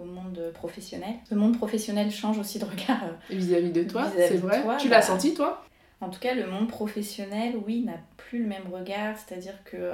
au 0.00 0.04
monde 0.04 0.50
professionnel. 0.54 1.14
Le 1.30 1.36
monde 1.36 1.56
professionnel 1.56 2.10
change 2.10 2.38
aussi 2.38 2.58
de 2.58 2.64
regard 2.64 3.02
vis-à-vis 3.30 3.70
de 3.70 3.84
toi, 3.84 4.06
c'est 4.16 4.36
vrai. 4.36 4.62
tu 4.78 4.88
l'as 4.88 4.96
bah, 4.96 5.02
senti 5.02 5.34
toi? 5.34 5.64
En 6.00 6.10
tout 6.10 6.20
cas, 6.20 6.34
le 6.34 6.46
monde 6.46 6.68
professionnel, 6.68 7.54
oui, 7.66 7.82
n'a 7.82 7.98
plus 8.16 8.40
le 8.42 8.48
même 8.48 8.72
regard, 8.72 9.16
c'est-à-dire 9.18 9.64
que 9.64 9.90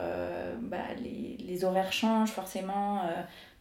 bah, 0.60 0.78
les, 1.02 1.38
les, 1.46 1.64
horaires 1.64 1.92
changent 1.92 2.30
forcément, 2.30 3.02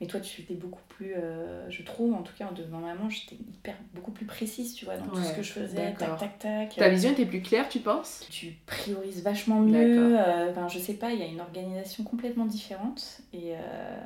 mais 0.03 0.07
toi, 0.07 0.19
tu 0.19 0.41
étais 0.41 0.55
beaucoup 0.55 0.81
plus, 0.89 1.13
euh, 1.15 1.69
je 1.69 1.81
trouve, 1.81 2.13
en 2.13 2.23
tout 2.23 2.33
cas 2.37 2.47
en 2.47 2.51
devenant 2.51 2.79
maman, 2.79 3.09
j'étais 3.09 3.35
hyper 3.35 3.75
beaucoup 3.93 4.11
plus 4.11 4.25
précise, 4.25 4.73
tu 4.73 4.83
vois, 4.83 4.97
dans 4.97 5.05
tout 5.05 5.23
ce 5.23 5.31
que 5.31 5.41
je 5.41 5.53
faisais, 5.53 5.93
tac, 5.93 6.17
tac, 6.17 6.39
tac. 6.39 6.75
Ta 6.75 6.89
vision 6.89 7.11
était 7.11 7.25
plus 7.25 7.41
claire, 7.41 7.69
tu 7.69 7.79
penses? 7.79 8.27
Tu 8.29 8.53
priorises 8.65 9.23
vachement 9.23 9.61
mieux. 9.61 10.19
Euh, 10.19 10.51
enfin, 10.51 10.67
je 10.67 10.77
sais 10.77 10.95
pas, 10.95 11.11
il 11.13 11.19
y 11.19 11.23
a 11.23 11.27
une 11.27 11.39
organisation 11.39 12.03
complètement 12.03 12.45
différente. 12.45 13.21
Et, 13.31 13.53
euh, 13.53 13.57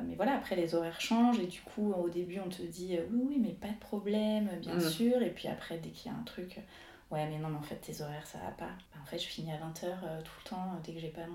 mais 0.07 0.13
voilà, 0.13 0.35
après, 0.35 0.55
les 0.55 0.75
horaires 0.75 1.01
changent 1.01 1.39
et 1.39 1.47
du 1.47 1.61
coup, 1.61 1.93
au 1.93 2.09
début, 2.09 2.39
on 2.45 2.49
te 2.49 2.61
dit 2.61 2.99
oui, 3.11 3.21
oui, 3.29 3.37
mais 3.41 3.53
pas 3.53 3.69
de 3.69 3.79
problème, 3.79 4.49
bien 4.61 4.75
mm. 4.75 4.81
sûr. 4.81 5.23
Et 5.23 5.31
puis 5.31 5.47
après, 5.47 5.79
dès 5.79 5.89
qu'il 5.89 6.11
y 6.11 6.13
a 6.13 6.17
un 6.17 6.23
truc 6.25 6.59
Ouais, 7.09 7.25
mais 7.29 7.37
non, 7.37 7.47
mais 7.47 7.57
en 7.57 7.61
fait, 7.61 7.75
tes 7.75 8.01
horaires, 8.01 8.25
ça 8.25 8.37
va 8.39 8.51
pas. 8.51 8.65
Bah, 8.65 8.99
en 9.01 9.05
fait, 9.05 9.17
je 9.17 9.27
finis 9.27 9.51
à 9.51 9.55
20h 9.55 9.85
euh, 9.85 10.21
tout 10.21 10.31
le 10.43 10.49
temps 10.49 10.63
euh, 10.73 10.79
dès 10.83 10.91
que 10.91 10.99
j'ai 10.99 11.07
pas 11.07 11.25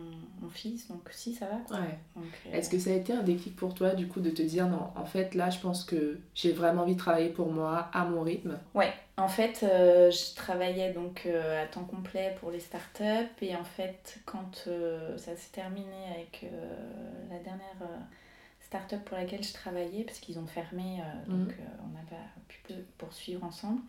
mon, 0.43 0.51
fils, 0.51 0.89
donc 0.89 1.01
si, 1.11 1.35
ça 1.35 1.47
va. 1.47 1.57
Quoi. 1.67 1.79
Ouais. 1.79 1.99
Euh, 2.19 2.53
Est-ce 2.53 2.69
que 2.69 2.79
ça 2.79 2.91
a 2.91 2.93
été 2.93 3.15
un 3.15 3.23
déclic 3.23 3.57
pour 3.57 3.73
toi, 3.75 3.95
du 3.95 4.07
coup, 4.07 4.21
de 4.21 4.29
te 4.29 4.43
dire 4.43 4.67
non, 4.67 4.91
en 4.97 5.07
fait, 5.07 5.35
là, 5.35 5.49
je 5.49 5.59
pense 5.61 5.85
que 5.85 6.21
j'ai 6.35 6.53
vraiment 6.53 6.83
envie 6.83 6.95
de 6.95 6.99
travailler 6.99 7.31
pour 7.31 7.51
moi, 7.51 7.89
à 7.95 8.05
mon 8.05 8.21
rythme? 8.21 8.59
Ouais, 8.75 8.93
en 9.17 9.29
fait, 9.29 9.61
je 9.63 10.35
travaillais 10.35 10.93
donc 10.93 11.27
à 11.27 11.67
temps 11.67 11.85
complet 11.85 12.35
pour 12.39 12.51
les 12.51 12.61
startups, 12.61 13.05
et 13.41 13.57
en 13.57 13.65
fait, 13.65 14.19
quand 14.27 14.69
ça 15.17 15.37
s'est 15.37 15.53
terminé 15.53 16.05
avec 16.15 16.51
la 17.31 17.39
dernière 17.39 17.89
startup 18.61 19.03
pour 19.07 19.17
laquelle 19.17 19.43
je 19.43 19.55
travaillais, 19.55 20.05
parce 20.05 20.19
qu'ils 20.19 20.39
ont 20.39 20.47
fermé, 20.47 21.03
donc 21.29 21.49
mhm. 21.49 21.55
on 21.85 21.89
n'a 21.95 22.05
pas 22.11 22.25
pu 22.49 22.75
poursuivre 22.99 23.43
ensemble. 23.43 23.81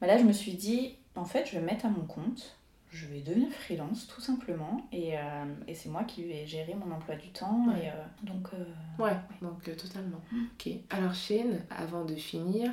Bah 0.00 0.06
là, 0.06 0.18
je 0.18 0.24
me 0.24 0.32
suis 0.32 0.54
dit, 0.54 0.96
en 1.14 1.24
fait, 1.24 1.46
je 1.46 1.52
vais 1.52 1.60
me 1.60 1.66
mettre 1.66 1.86
à 1.86 1.88
mon 1.88 2.04
compte, 2.04 2.56
je 2.90 3.06
vais 3.06 3.20
devenir 3.20 3.50
freelance 3.50 4.06
tout 4.06 4.20
simplement, 4.20 4.86
et, 4.92 5.18
euh, 5.18 5.44
et 5.66 5.74
c'est 5.74 5.88
moi 5.88 6.04
qui 6.04 6.24
vais 6.24 6.46
gérer 6.46 6.74
mon 6.74 6.94
emploi 6.94 7.16
du 7.16 7.28
temps. 7.28 7.66
Et, 7.76 7.88
euh, 7.88 7.92
donc, 8.22 8.48
euh, 8.54 9.02
ouais, 9.02 9.16
donc 9.42 9.62
totalement. 9.76 10.20
Mm. 10.32 10.44
Ok. 10.54 10.72
Alors, 10.90 11.14
Shane, 11.14 11.60
avant 11.70 12.04
de 12.04 12.14
finir, 12.14 12.72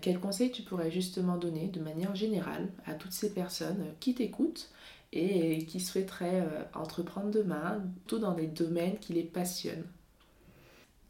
quel 0.00 0.20
conseil 0.20 0.52
tu 0.52 0.62
pourrais 0.62 0.90
justement 0.90 1.36
donner 1.36 1.66
de 1.66 1.80
manière 1.80 2.14
générale 2.14 2.68
à 2.86 2.94
toutes 2.94 3.12
ces 3.12 3.34
personnes 3.34 3.84
qui 4.00 4.14
t'écoutent 4.14 4.70
et 5.12 5.66
qui 5.66 5.80
souhaiteraient 5.80 6.46
entreprendre 6.72 7.30
demain, 7.30 7.82
tout 8.06 8.18
dans 8.18 8.32
des 8.32 8.46
domaines 8.46 8.96
qui 8.98 9.12
les 9.12 9.24
passionnent? 9.24 9.84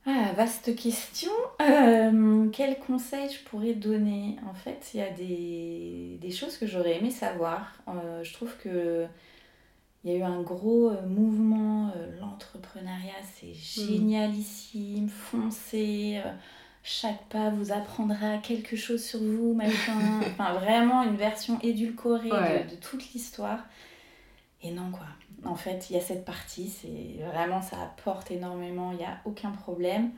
Ah, 0.09 0.33
vaste 0.37 0.77
question. 0.77 1.33
Euh, 1.61 2.49
quel 2.53 2.79
conseil 2.79 3.29
je 3.29 3.43
pourrais 3.49 3.75
donner? 3.75 4.37
En 4.49 4.55
fait, 4.55 4.91
il 4.95 5.01
y 5.01 5.03
a 5.03 5.11
des, 5.11 6.19
des 6.21 6.31
choses 6.31 6.57
que 6.59 6.67
j'aurais 6.67 6.99
aimé 6.99 7.11
savoir. 7.11 7.73
Euh, 7.89 8.23
je 8.23 8.33
trouve 8.33 8.57
que 8.59 9.07
il 10.05 10.13
y 10.13 10.15
a 10.15 10.19
eu 10.19 10.23
un 10.23 10.43
gros 10.43 10.91
euh, 10.91 11.05
mouvement, 11.09 11.93
l'entrepreneuriat, 12.21 13.15
c'est 13.35 13.49
hmm. 13.49 13.89
génialissime, 13.89 15.09
foncez, 15.09 16.21
chaque 16.85 17.25
pas 17.25 17.51
vous 17.51 17.73
apprendra 17.73 18.39
quelque 18.39 18.77
chose 18.77 19.05
sur 19.05 19.19
vous, 19.19 19.55
machin. 19.55 20.21
enfin, 20.21 20.53
vraiment 20.55 21.03
une 21.03 21.17
version 21.17 21.59
édulcorée 21.63 22.31
de, 22.31 22.71
de 22.71 22.77
toute 22.77 23.13
l'histoire. 23.13 23.65
Et 24.63 24.71
non, 24.71 24.93
quoi 24.93 25.07
en 25.45 25.55
fait, 25.55 25.91
il 25.91 25.97
y 25.97 25.99
a 25.99 26.03
cette 26.03 26.25
partie, 26.25 26.69
c'est 26.69 27.23
vraiment 27.25 27.63
ça 27.63 27.77
apporte 27.83 28.31
énormément, 28.31 28.93
il 28.93 28.99
n'y 28.99 29.05
a 29.05 29.19
aucun 29.25 29.51
problème. 29.51 30.11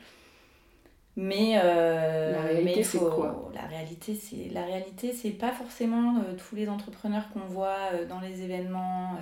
Mais, 1.16 1.58
euh, 1.60 2.32
la 2.32 2.42
réalité, 2.42 2.84
c'est 2.84 2.98
quoi? 2.98 3.50
La 3.52 3.66
réalité, 3.66 4.14
c'est 4.14 4.50
la 4.52 4.64
réalité, 4.64 5.12
c'est 5.12 5.30
pas 5.30 5.50
forcément 5.50 6.18
euh, 6.18 6.36
tous 6.36 6.54
les 6.54 6.68
entrepreneurs 6.68 7.28
qu'on 7.32 7.40
voit 7.40 7.90
euh, 7.92 8.06
dans 8.06 8.20
les 8.20 8.42
événements. 8.42 9.18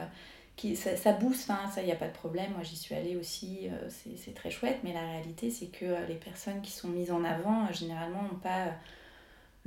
qui, 0.56 0.76
ça, 0.76 0.94
ça 0.96 1.12
booste, 1.12 1.48
hein, 1.50 1.70
ça, 1.74 1.80
il 1.80 1.86
n'y 1.86 1.92
a 1.92 1.96
pas 1.96 2.08
de 2.08 2.12
problème. 2.12 2.52
Moi, 2.52 2.62
j'y 2.64 2.76
suis 2.76 2.94
allée 2.94 3.16
aussi, 3.16 3.70
c'est 3.88 4.34
très 4.34 4.50
chouette. 4.50 4.78
Mais 4.84 4.92
la 4.92 5.00
réalité, 5.00 5.50
c'est 5.50 5.68
que 5.68 6.06
les 6.06 6.16
personnes 6.16 6.60
qui 6.60 6.72
sont 6.72 6.88
mises 6.88 7.10
en 7.10 7.24
avant, 7.24 7.72
généralement, 7.72 8.22
n'ont 8.24 8.40
pas 8.42 8.72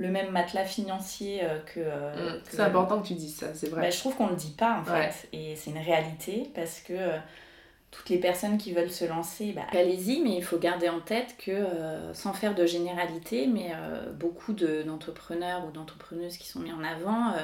le 0.00 0.08
même 0.08 0.30
matelas 0.30 0.64
financier 0.64 1.44
euh, 1.44 1.58
euh, 1.76 2.38
mm. 2.38 2.42
que. 2.42 2.50
c'est 2.50 2.60
important 2.60 3.00
que 3.00 3.06
tu 3.06 3.14
dises 3.14 3.36
ça, 3.36 3.54
c'est 3.54 3.68
vrai. 3.68 3.82
Bah, 3.82 3.90
je 3.90 3.98
trouve 3.98 4.16
qu'on 4.16 4.26
ne 4.26 4.30
le 4.30 4.36
dit 4.36 4.54
pas 4.56 4.80
en 4.80 4.84
fait. 4.84 5.28
Et 5.32 5.54
c'est 5.56 5.70
une 5.70 5.78
réalité 5.78 6.50
parce 6.54 6.80
que 6.80 6.94
euh, 6.94 7.18
toutes 7.90 8.08
les 8.08 8.18
personnes 8.18 8.56
qui 8.56 8.72
veulent 8.72 8.90
se 8.90 9.04
lancer, 9.04 9.52
bah, 9.52 9.66
allez-y, 9.72 10.22
mais 10.22 10.36
il 10.36 10.42
faut 10.42 10.58
garder 10.58 10.88
en 10.88 11.00
tête 11.00 11.36
que, 11.38 11.66
sans 12.14 12.32
faire 12.32 12.54
de 12.54 12.64
généralité, 12.64 13.46
mais 13.46 13.72
beaucoup 14.14 14.52
d'entrepreneurs 14.52 15.66
ou 15.66 15.72
d'entrepreneuses 15.72 16.36
qui 16.36 16.46
sont 16.46 16.60
mis 16.60 16.72
en 16.72 16.84
avant, 16.84 17.34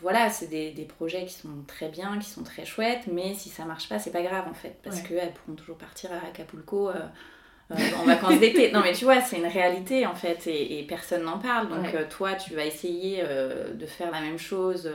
voilà, 0.00 0.30
c'est 0.30 0.46
des, 0.46 0.70
des, 0.70 0.84
projets 0.84 1.24
qui 1.24 1.34
sont 1.34 1.64
très 1.66 1.88
bien, 1.88 2.16
qui 2.20 2.30
sont 2.30 2.44
très 2.44 2.64
chouettes, 2.64 3.08
mais 3.10 3.34
si 3.34 3.48
ça 3.48 3.64
marche 3.64 3.88
pas, 3.88 3.98
c'est 3.98 4.12
pas 4.12 4.22
grave 4.22 4.46
en 4.48 4.54
fait, 4.54 4.76
parce 4.84 5.00
qu'elles 5.00 5.32
pourront 5.32 5.56
toujours 5.56 5.76
partir 5.76 6.12
à 6.12 6.28
Acapulco 6.28 6.90
euh, 7.70 7.74
en 7.98 8.04
vacances 8.04 8.40
d'été. 8.40 8.72
Non, 8.72 8.80
mais 8.80 8.92
tu 8.92 9.04
vois, 9.04 9.20
c'est 9.20 9.36
une 9.36 9.46
réalité 9.46 10.06
en 10.06 10.14
fait, 10.14 10.46
et, 10.46 10.84
personne 10.88 11.24
n'en 11.24 11.38
parle. 11.38 11.68
Donc, 11.68 11.94
euh, 11.94 12.04
toi, 12.08 12.34
tu 12.34 12.54
vas 12.54 12.64
essayer 12.64 13.20
euh, 13.22 13.74
de 13.74 13.86
faire 13.86 14.10
la 14.10 14.20
même 14.20 14.38
chose 14.38 14.90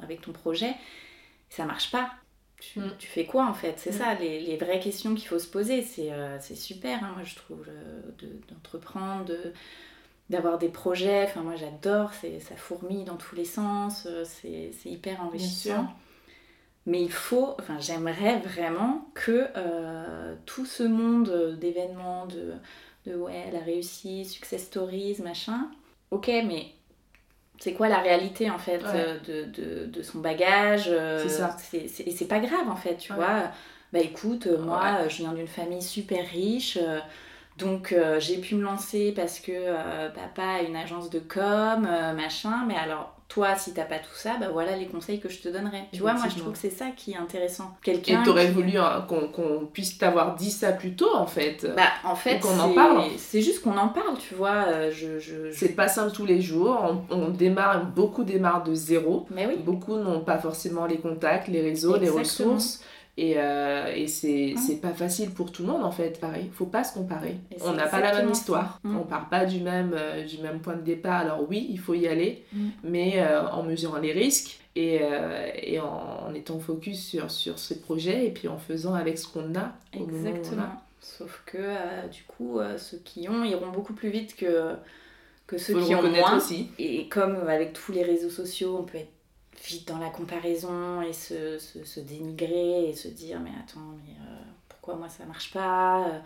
avec 0.00 0.20
ton 0.20 0.32
projet. 0.32 0.74
Ça 1.48 1.64
marche 1.64 1.90
pas. 1.90 2.10
Tu, 2.60 2.80
mm. 2.80 2.90
fais 2.98 3.24
quoi 3.24 3.46
en 3.46 3.54
fait? 3.54 3.74
C'est 3.76 3.90
mm. 3.90 3.98
ça, 3.98 4.14
les, 4.14 4.56
vraies 4.56 4.80
questions 4.80 5.14
qu'il 5.14 5.28
faut 5.28 5.38
se 5.38 5.48
poser. 5.48 5.82
C'est 5.82 6.54
super, 6.54 7.02
hein, 7.02 7.12
moi, 7.14 7.24
je 7.24 7.34
trouve, 7.34 7.66
d'entreprendre, 8.48 9.32
d'avoir 10.30 10.58
des 10.58 10.68
projets. 10.68 11.24
Enfin, 11.24 11.42
moi, 11.42 11.56
j'adore, 11.56 12.12
ça 12.12 12.56
fourmille 12.56 13.04
dans 13.04 13.16
tous 13.16 13.34
les 13.34 13.44
sens, 13.44 14.06
c'est 14.24 14.72
hyper 14.84 15.20
enrichissant. 15.20 15.88
Mais 16.88 17.02
il 17.02 17.12
faut, 17.12 17.54
enfin 17.60 17.78
j'aimerais 17.78 18.38
vraiment 18.38 19.10
que 19.12 19.46
euh, 19.56 20.34
tout 20.46 20.64
ce 20.64 20.82
monde 20.82 21.58
d'événements, 21.60 22.24
de, 22.24 22.54
de 23.04 23.14
ouais, 23.14 23.50
la 23.52 23.60
réussite, 23.60 24.26
success 24.26 24.64
stories, 24.64 25.18
machin, 25.22 25.68
ok, 26.10 26.28
mais 26.46 26.68
c'est 27.60 27.74
quoi 27.74 27.90
la 27.90 27.98
réalité 27.98 28.50
en 28.50 28.58
fait 28.58 28.82
euh, 28.86 29.18
de, 29.20 29.44
de, 29.50 29.84
de, 29.84 30.02
son 30.02 30.20
bagage 30.20 30.86
euh, 30.88 31.22
C'est 31.22 31.28
ça. 31.28 31.56
et 31.74 32.10
c'est 32.10 32.24
pas 32.28 32.40
grave 32.40 32.70
en 32.70 32.76
fait, 32.76 32.96
tu 32.96 33.12
vois. 33.12 33.52
Bah 33.92 34.00
écoute, 34.00 34.46
moi 34.46 35.08
je 35.08 35.18
viens 35.18 35.34
d'une 35.34 35.46
famille 35.46 35.82
super 35.82 36.26
riche. 36.26 36.78
Donc 37.58 37.94
j'ai 38.18 38.38
pu 38.38 38.54
me 38.54 38.62
lancer 38.62 39.12
parce 39.12 39.40
que 39.40 39.74
papa 40.14 40.42
a 40.42 40.62
une 40.62 40.76
agence 40.76 41.10
de 41.10 41.18
com, 41.18 41.82
machin, 42.16 42.64
mais 42.66 42.76
alors 42.76 43.17
toi, 43.28 43.56
si 43.56 43.74
t'as 43.74 43.84
pas 43.84 43.98
tout 43.98 44.14
ça, 44.14 44.36
bah 44.40 44.48
voilà 44.50 44.74
les 44.74 44.86
conseils 44.86 45.20
que 45.20 45.28
je 45.28 45.38
te 45.40 45.50
donnerais. 45.50 45.84
Tu 45.92 46.00
vois, 46.00 46.14
moi 46.14 46.28
je 46.34 46.38
trouve 46.38 46.52
que 46.54 46.58
c'est 46.58 46.70
ça 46.70 46.86
qui 46.96 47.12
est 47.12 47.16
intéressant. 47.16 47.76
Quelqu'un. 47.82 48.22
Et 48.22 48.24
t'aurais 48.24 48.50
voulu 48.50 48.78
hein, 48.78 49.06
qu'on 49.06 49.68
puisse 49.70 49.98
t'avoir 49.98 50.34
dit 50.34 50.50
ça 50.50 50.72
plus 50.72 50.94
tôt 50.94 51.14
en 51.14 51.26
fait. 51.26 51.66
Bah 51.76 51.88
en 52.04 52.16
fait, 52.16 52.40
qu'on 52.40 52.58
en 52.58 52.72
parle. 52.72 53.04
C'est 53.18 53.42
juste 53.42 53.62
qu'on 53.62 53.76
en 53.76 53.88
parle, 53.88 54.16
tu 54.18 54.34
vois. 54.34 54.64
Euh, 54.68 54.90
je, 54.90 55.18
je, 55.18 55.52
C'est 55.52 55.76
pas 55.76 55.88
simple 55.88 56.12
tous 56.12 56.24
les 56.24 56.40
jours. 56.40 56.96
On, 57.10 57.28
démarre, 57.28 57.84
beaucoup 57.84 58.24
démarrent 58.24 58.64
de 58.64 58.74
zéro. 58.74 59.26
Mais 59.30 59.46
oui. 59.46 59.56
Beaucoup 59.58 59.96
n'ont 59.96 60.20
pas 60.20 60.38
forcément 60.38 60.86
les 60.86 60.98
contacts, 60.98 61.48
les 61.48 61.60
réseaux, 61.60 61.98
les 61.98 62.08
ressources. 62.08 62.80
Et, 63.20 63.34
euh, 63.36 63.92
et 63.96 64.06
c'est 64.06 64.54
pas 64.80 64.94
facile 64.94 65.30
pour 65.30 65.50
tout 65.50 65.62
le 65.62 65.72
monde 65.72 65.82
en 65.82 65.90
fait, 65.90 66.20
pareil. 66.20 66.48
Faut 66.54 66.66
pas 66.66 66.84
se 66.84 66.94
comparer. 66.94 67.36
On 67.64 67.72
n'a 67.72 67.88
pas 67.88 67.98
la 67.98 68.14
même 68.14 68.30
histoire. 68.30 68.78
Mm. 68.84 68.96
On 68.96 69.02
part 69.02 69.28
pas 69.28 69.44
du 69.44 69.58
même, 69.58 69.92
euh, 69.92 70.24
du 70.24 70.38
même 70.38 70.60
point 70.60 70.76
de 70.76 70.82
départ. 70.82 71.22
Alors 71.22 71.44
oui, 71.48 71.66
il 71.68 71.80
faut 71.80 71.94
y 71.94 72.06
aller, 72.06 72.44
mm. 72.52 72.68
mais 72.84 73.14
euh, 73.16 73.44
en 73.48 73.64
mesurant 73.64 73.98
les 73.98 74.12
risques 74.12 74.60
et, 74.76 75.00
et 75.64 75.80
en, 75.80 76.32
étant 76.32 76.60
focus 76.60 77.04
sur, 77.04 77.28
sur 77.32 77.58
ce 77.58 77.74
projet 77.74 78.26
et 78.26 78.30
puis 78.30 78.46
en 78.46 78.58
faisant 78.58 78.94
avec 78.94 79.18
ce 79.18 79.26
qu'on 79.26 79.52
a. 79.56 79.72
Exactement. 79.92 80.68
Sauf 81.00 81.42
que 81.44 82.06
du 82.12 82.22
coup, 82.22 82.60
ceux 82.76 82.98
qui 82.98 83.28
ont 83.28 83.42
iront 83.42 83.72
beaucoup 83.72 83.94
plus 83.94 84.10
vite 84.10 84.36
que, 84.36 84.74
que 85.48 85.58
ceux 85.58 85.82
qui 85.82 85.96
ont 85.96 86.02
moins. 86.08 86.36
Aussi. 86.36 86.68
Et 86.78 87.08
comme 87.08 87.48
avec 87.48 87.72
tous 87.72 87.90
les 87.90 88.04
réseaux 88.04 88.30
sociaux, 88.30 88.76
on 88.78 88.84
peut 88.84 88.98
être 88.98 89.17
vite 89.68 89.86
dans 89.86 89.98
la 89.98 90.08
comparaison 90.08 91.02
et 91.02 91.12
se, 91.12 91.58
se, 91.58 92.00
dénigrer 92.00 92.88
et 92.88 92.94
se 92.94 93.08
dire 93.08 93.38
mais 93.40 93.50
attends 93.60 93.94
mais 94.02 94.14
euh, 94.20 94.38
pourquoi 94.68 94.96
moi 94.96 95.08
ça 95.10 95.26
marche 95.26 95.52
pas 95.52 96.06
euh. 96.06 96.18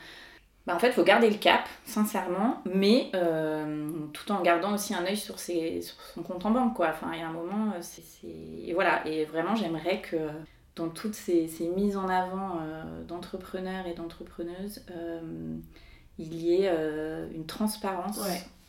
bah, 0.64 0.76
en 0.76 0.78
fait 0.78 0.88
il 0.88 0.92
faut 0.92 1.02
garder 1.02 1.28
le 1.28 1.36
cap 1.36 1.68
sincèrement 1.84 2.62
mais 2.72 3.10
euh, 3.14 3.90
tout 4.12 4.30
en 4.30 4.42
gardant 4.42 4.74
aussi 4.74 4.94
un 4.94 5.04
œil 5.04 5.16
sur, 5.16 5.40
ses, 5.40 5.82
sur 5.82 5.96
son 6.14 6.22
compte 6.22 6.46
en 6.46 6.52
banque 6.52 6.74
quoi. 6.74 6.90
Enfin 6.90 7.10
il 7.14 7.18
y 7.18 7.22
a 7.22 7.28
un 7.28 7.32
moment 7.32 7.72
c'est 7.80 8.02
et 8.24 8.72
voilà. 8.74 9.06
Et 9.08 9.24
vraiment 9.24 9.56
j'aimerais 9.56 10.00
que 10.00 10.16
dans 10.76 10.88
toutes 10.88 11.14
ces, 11.14 11.48
ces 11.48 11.66
mises 11.66 11.96
en 11.96 12.08
avant 12.08 12.60
d'entrepreneurs 13.08 13.86
et 13.86 13.94
d'entrepreneuses 13.94 14.84
il 16.18 16.34
y 16.34 16.62
ait 16.62 16.70
une 17.34 17.46
transparence 17.46 18.20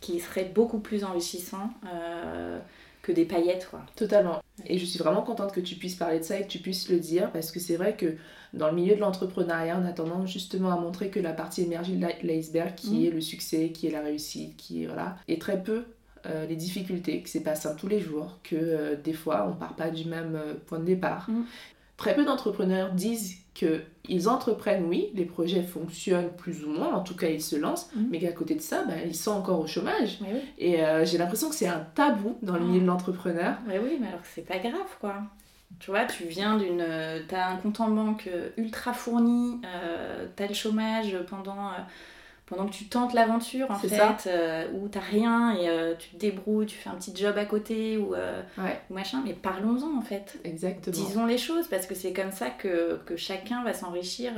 qui 0.02 0.20
serait 0.20 0.46
beaucoup 0.46 0.80
plus 0.80 1.04
enrichissant 1.04 1.70
que 3.04 3.12
des 3.12 3.26
paillettes 3.26 3.68
quoi. 3.70 3.82
Totalement. 3.96 4.42
Et 4.66 4.80
je 4.80 4.86
suis 4.86 4.98
vraiment 4.98 5.22
contente 5.22 5.52
que 5.52 5.60
tu 5.60 5.76
puisses 5.76 5.96
parler 5.96 6.20
de 6.20 6.24
ça 6.24 6.40
et 6.40 6.44
que 6.44 6.48
tu 6.48 6.60
puisses 6.60 6.90
le 6.90 6.98
dire 6.98 7.32
parce 7.32 7.52
que 7.52 7.60
c'est 7.60 7.76
vrai 7.76 7.96
que 7.96 8.16
dans 8.54 8.70
le 8.70 8.76
milieu 8.76 8.96
de 8.96 9.00
l'entrepreneuriat, 9.00 9.80
on 9.80 9.86
a 9.86 9.92
tendance 9.92 10.32
justement 10.32 10.72
à 10.72 10.80
montrer 10.80 11.10
que 11.10 11.20
la 11.20 11.34
partie 11.34 11.64
émergée 11.64 11.96
de 11.96 12.28
l'iceberg, 12.28 12.76
qui 12.76 13.00
mm. 13.00 13.06
est 13.06 13.10
le 13.10 13.22
succès, 13.22 13.70
qui 13.70 13.88
est 13.88 13.92
la 13.92 14.02
réussite, 14.02 14.56
qui 14.58 14.84
est 14.84 14.88
voilà, 14.88 15.18
et 15.28 15.38
très 15.38 15.62
peu 15.62 15.84
euh, 16.26 16.46
les 16.46 16.56
difficultés, 16.56 17.22
que 17.22 17.30
c'est 17.30 17.44
pas 17.44 17.56
simple 17.56 17.80
tous 17.80 17.88
les 17.88 18.00
jours, 18.00 18.40
que 18.44 18.56
euh, 18.56 18.96
des 18.96 19.14
fois 19.14 19.48
on 19.50 19.56
part 19.56 19.76
pas 19.76 19.90
du 19.90 20.06
même 20.06 20.36
euh, 20.36 20.54
point 20.66 20.80
de 20.80 20.86
départ. 20.86 21.30
Mm. 21.30 21.44
Très 21.98 22.16
peu 22.16 22.26
d'entrepreneurs 22.26 22.94
disent 22.94 23.38
qu'ils 23.54 24.30
entreprennent, 24.30 24.86
oui, 24.86 25.10
les 25.14 25.26
projets 25.26 25.62
fonctionnent 25.62 26.32
plus 26.36 26.64
ou 26.66 26.70
moins, 26.70 26.94
en 26.94 27.02
tout 27.02 27.16
cas 27.16 27.28
ils 27.28 27.42
se 27.42 27.56
lancent, 27.56 27.90
mhm. 27.96 28.08
mais 28.10 28.20
qu'à 28.20 28.32
côté 28.32 28.56
de 28.56 28.62
ça, 28.62 28.84
bah, 28.84 28.96
ils 29.06 29.16
sont 29.16 29.32
encore 29.32 29.60
au 29.60 29.68
chômage. 29.68 30.20
Et 30.58 30.84
euh, 30.84 31.06
j'ai 31.06 31.18
l'impression 31.18 31.50
que 31.50 31.56
c'est 31.56 31.68
un 31.68 31.86
tabou 31.96 32.38
dans 32.42 32.56
le 32.56 32.66
milieu 32.66 32.82
de 32.82 32.88
l'entrepreneur. 32.88 33.58
Mais 33.68 33.80
oui, 33.80 33.98
mais 34.00 34.08
alors 34.08 34.22
que 34.22 34.28
c'est 34.34 34.46
pas 34.46 34.58
grave 34.58 34.98
quoi. 35.00 35.16
Tu 35.80 35.90
vois, 35.90 36.06
tu 36.06 36.26
viens 36.26 36.58
d'une. 36.58 36.86
T'as 37.28 37.48
un 37.48 37.58
compte 37.58 37.80
en 37.80 37.90
banque 37.90 38.30
ultra 38.58 38.94
fourni, 38.94 39.60
euh, 39.66 40.28
t'as 40.36 40.48
le 40.48 40.54
chômage 40.54 41.18
pendant 41.28 41.72
pendant 42.54 42.70
que 42.70 42.74
tu 42.74 42.86
tentes 42.86 43.14
l'aventure 43.14 43.72
en 43.72 43.76
fait, 43.76 44.28
euh, 44.28 44.68
où 44.74 44.88
t'as 44.88 45.00
rien 45.00 45.56
et 45.56 45.70
euh, 45.70 45.96
tu 45.98 46.10
te 46.10 46.18
débrouilles, 46.18 46.66
tu 46.66 46.78
fais 46.78 46.90
un 46.90 46.96
petit 46.96 47.16
job 47.16 47.38
à 47.38 47.46
côté 47.46 47.98
ou, 47.98 48.14
euh, 48.14 48.42
machin, 48.90 49.22
mais 49.26 49.34
parlons-en 49.34 49.98
en 49.98 50.02
fait. 50.02 50.40
Exactement. 50.44 50.96
Disons 50.96 51.26
les 51.26 51.38
choses 51.38 51.68
parce 51.68 51.88
que 51.88 51.96
c'est 51.96 52.14
comme 52.14 52.32
ça 52.32 52.50
que, 52.50 53.00
chacun 53.16 53.64
va 53.64 53.74
s'enrichir 53.74 54.34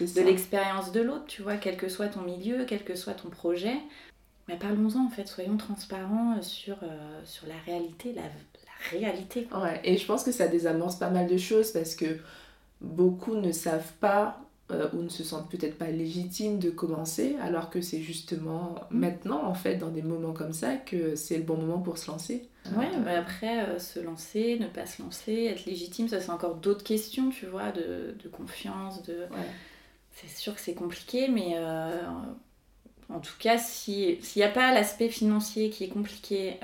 de 0.00 0.20
l'expérience 0.20 0.92
de 0.92 1.00
l'autre, 1.00 1.24
tu 1.26 1.42
vois, 1.42 1.56
quel 1.56 1.76
que 1.76 1.88
soit 1.88 2.08
ton 2.08 2.22
milieu, 2.22 2.64
quel 2.64 2.84
que 2.84 2.94
soit 2.94 3.14
ton 3.14 3.28
projet. 3.28 3.76
Mais 4.48 4.56
parlons-en 4.56 5.06
en 5.06 5.10
fait, 5.10 5.26
soyons 5.26 5.56
transparents 5.56 6.40
sur, 6.42 6.78
sur 7.24 7.46
la 7.46 7.54
réalité, 7.66 8.12
la, 8.12 8.22
la 8.22 8.98
réalité. 8.98 9.48
Ouais, 9.54 9.80
et 9.84 9.96
je 9.96 10.06
pense 10.06 10.24
que 10.24 10.32
ça 10.32 10.48
désamorce 10.48 10.96
pas 10.96 11.10
mal 11.10 11.26
de 11.26 11.36
choses 11.36 11.70
parce 11.70 11.94
que 11.94 12.18
beaucoup 12.80 13.34
ne 13.34 13.52
savent 13.52 13.92
pas 14.00 14.40
euh, 14.70 14.88
ou 14.92 15.02
ne 15.02 15.08
se 15.08 15.24
sentent 15.24 15.50
peut-être 15.50 15.76
pas 15.76 15.90
légitimes 15.90 16.58
de 16.58 16.70
commencer, 16.70 17.36
alors 17.40 17.70
que 17.70 17.80
c'est 17.80 18.00
justement 18.00 18.76
mm. 18.90 18.98
maintenant, 18.98 19.44
en 19.44 19.54
fait, 19.54 19.76
dans 19.76 19.90
des 19.90 20.02
moments 20.02 20.32
comme 20.32 20.52
ça, 20.52 20.76
que 20.76 21.16
c'est 21.16 21.36
le 21.36 21.42
bon 21.42 21.56
moment 21.56 21.78
pour 21.78 21.98
se 21.98 22.10
lancer. 22.10 22.48
Ouais, 22.76 22.88
mais 23.04 23.14
après, 23.14 23.66
euh, 23.66 23.78
se 23.78 24.00
lancer, 24.00 24.58
ne 24.58 24.66
pas 24.66 24.86
se 24.86 25.02
lancer, 25.02 25.46
être 25.46 25.64
légitime, 25.64 26.08
ça 26.08 26.20
c'est 26.20 26.30
encore 26.30 26.56
d'autres 26.56 26.84
questions, 26.84 27.30
tu 27.30 27.46
vois, 27.46 27.72
de, 27.72 28.14
de 28.22 28.28
confiance, 28.28 29.02
de... 29.02 29.26
C'est 30.12 30.28
sûr 30.28 30.54
que 30.54 30.60
c'est 30.60 30.74
compliqué, 30.74 31.28
mais 31.28 31.52
euh, 31.54 32.02
en 33.08 33.20
tout 33.20 33.36
cas, 33.38 33.56
s'il 33.58 34.18
n'y 34.36 34.42
a 34.42 34.48
pas 34.48 34.74
l'aspect 34.74 35.08
financier 35.08 35.70
qui 35.70 35.84
est 35.84 35.88
compliqué, 35.88 36.56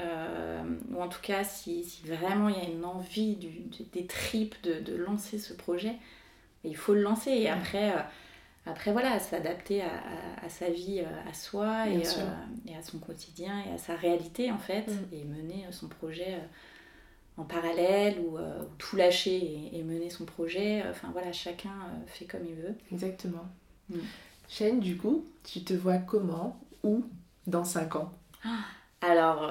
ou 0.92 1.00
en 1.00 1.08
tout 1.08 1.22
cas, 1.22 1.42
si, 1.42 1.84
si, 1.84 2.02
vraiment 2.06 2.48
il 2.50 2.56
y 2.56 2.60
a 2.60 2.68
une 2.68 2.84
envie 2.84 3.36
du, 3.36 3.48
des 3.92 4.06
tripes 4.06 4.56
de, 4.62 4.80
de 4.80 4.94
lancer 4.94 5.38
ce 5.38 5.54
projet, 5.54 5.96
il 6.64 6.76
faut 6.76 6.94
le 6.94 7.02
lancer. 7.02 7.30
Et 7.30 7.48
après, 7.48 7.92
euh, 7.92 8.00
après 8.66 8.92
voilà, 8.92 9.18
s'adapter 9.18 9.82
à, 9.82 9.90
à, 10.42 10.48
sa 10.48 10.70
vie, 10.70 11.00
euh, 11.00 11.30
à 11.30 11.34
soi 11.34 11.88
et, 11.88 12.06
euh, 12.06 12.68
et, 12.68 12.76
à 12.76 12.82
son 12.82 12.98
quotidien 12.98 13.62
et 13.66 13.72
à 13.72 13.78
sa 13.78 13.94
réalité 13.94 14.50
en 14.50 14.58
fait, 14.58 14.86
mm. 14.88 15.14
et 15.14 15.24
mener 15.24 15.66
son 15.70 15.88
projet 15.88 16.38
en 17.36 17.44
parallèle 17.44 18.18
ou, 18.20 18.38
tout 18.78 18.96
lâcher 18.96 19.70
et, 19.72 19.82
mener 19.82 20.10
son 20.10 20.24
projet. 20.24 20.82
Enfin 20.88 21.08
voilà, 21.12 21.32
chacun 21.32 21.74
fait 22.06 22.24
comme 22.24 22.46
il 22.46 22.54
veut. 22.54 22.74
Exactement. 22.92 23.46
Mm. 23.90 23.98
Shane, 24.48 24.80
du 24.80 24.96
coup, 24.96 25.24
tu 25.44 25.64
te 25.64 25.74
vois 25.74 25.98
comment, 25.98 26.60
où, 26.84 27.04
dans 27.46 27.64
5 27.64 27.96
ans? 27.96 28.12
Ah, 28.44 28.64
alors, 29.02 29.50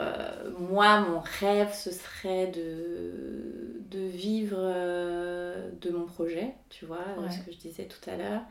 moi, 0.60 1.02
mon 1.02 1.20
rêve, 1.20 1.74
ce 1.74 1.92
serait 1.92 2.48
de, 2.48 3.82
de 3.90 4.00
vivre 4.00 4.58
de 4.58 5.90
mon 5.92 6.06
projet, 6.06 6.54
tu 6.70 6.86
vois, 6.86 7.06
ce 7.30 7.40
que 7.46 7.52
je 7.52 7.58
disais 7.58 7.86
tout 7.86 8.10
à 8.10 8.18
l'heure. 8.18 8.42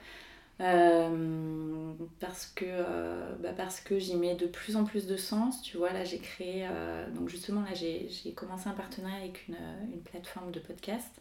Euh, 0.60 1.92
parce 2.20 2.46
que, 2.46 2.64
euh, 2.64 3.34
bah 3.40 3.52
parce 3.56 3.80
que 3.80 3.98
j'y 3.98 4.14
mets 4.14 4.36
de 4.36 4.46
plus 4.46 4.76
en 4.76 4.84
plus 4.84 5.06
de 5.06 5.16
sens, 5.16 5.62
tu 5.62 5.76
vois, 5.76 5.92
là 5.92 6.04
j'ai 6.04 6.18
créé, 6.18 6.66
euh, 6.70 7.10
donc 7.10 7.28
justement 7.28 7.62
là 7.62 7.74
j'ai 7.74 8.32
commencé 8.36 8.68
un 8.68 8.72
partenariat 8.72 9.18
avec 9.18 9.48
une, 9.48 9.56
une, 9.92 10.00
plateforme 10.00 10.52
de 10.52 10.60
podcast 10.60 11.20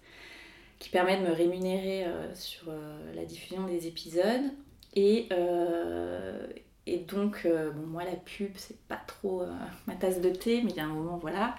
qui 0.78 0.90
permet 0.90 1.18
de 1.20 1.26
me 1.26 1.32
rémunérer 1.32 2.06
sur 2.36 2.70
la 3.16 3.26
diffusion 3.26 3.66
des 3.66 3.88
épisodes. 3.88 4.52
Et, 4.96 5.30
et 6.86 7.00
donc, 7.00 7.46
bon, 7.46 7.88
moi 7.88 8.04
la 8.04 8.15
pub 8.15 8.52
c'est 8.56 8.80
pas 8.88 9.02
trop 9.08 9.43
ma 9.88 9.96
tasse 9.96 10.22
de 10.22 10.30
thé, 10.30 10.62
mais 10.63 10.72
il 10.72 10.76
y 10.78 10.80
a 10.80 10.86
un 10.86 10.88
moment, 10.88 11.17
voilà, 11.17 11.56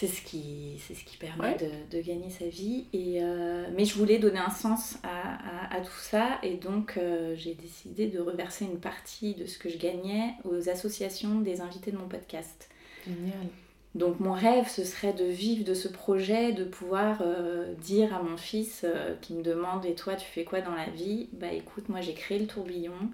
c'est 0.00 0.06
ce 0.06 0.22
qui 0.22 0.80
c'est 0.86 0.94
ce 0.94 1.04
qui 1.04 1.18
permet 1.18 1.58
de, 1.58 1.68
de, 1.94 2.02
gagner 2.02 2.30
sa 2.30 2.46
vie. 2.46 2.86
Et 2.94 3.22
euh, 3.22 3.66
mais 3.76 3.84
je 3.84 3.94
voulais 3.98 4.18
donner 4.18 4.38
un 4.38 4.50
sens 4.50 4.96
à, 5.02 5.76
à, 5.76 5.80
tout 5.82 6.00
ça. 6.00 6.38
Et 6.42 6.54
donc 6.54 6.96
euh, 6.96 7.34
j'ai 7.36 7.54
décidé 7.54 8.06
de 8.06 8.18
reverser 8.18 8.64
une 8.64 8.80
partie 8.80 9.34
de 9.34 9.44
ce 9.44 9.58
que 9.58 9.68
je 9.68 9.76
gagnais 9.76 10.32
aux 10.44 10.70
associations 10.70 11.40
des 11.40 11.60
invités 11.60 11.92
de 11.92 11.98
mon 11.98 12.08
podcast. 12.08 12.70
Génial. 13.06 13.46
Donc 13.94 14.20
mon 14.20 14.32
rêve 14.32 14.68
ce 14.68 14.84
serait 14.84 15.12
de 15.12 15.24
vivre 15.24 15.64
de 15.64 15.74
ce 15.74 15.88
projet 15.88 16.52
de 16.52 16.64
pouvoir 16.64 17.20
euh, 17.20 17.74
dire 17.74 18.14
à 18.14 18.22
mon 18.22 18.38
fils 18.38 18.86
qui 19.20 19.34
me 19.34 19.42
demande 19.42 19.84
et 19.84 19.94
toi 19.94 20.14
tu 20.14 20.24
fais 20.24 20.44
quoi 20.44 20.62
dans 20.62 20.74
la 20.74 20.88
vie? 20.88 21.28
Bah 21.32 21.52
écoute 21.52 21.90
moi 21.90 22.00
j'ai 22.00 22.14
créé 22.14 22.38
le 22.38 22.46
tourbillon 22.46 23.10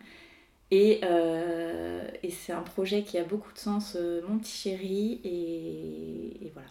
et, 0.71 1.01
et 2.23 2.31
c'est 2.31 2.53
un 2.53 2.63
projet 2.63 3.03
qui 3.03 3.19
a 3.19 3.25
beaucoup 3.25 3.53
de 3.53 3.59
sens, 3.59 3.97
mon 4.29 4.39
petit 4.39 4.57
chéri, 4.57 5.21
et, 5.25 6.47
et 6.47 6.51
voilà 6.53 6.69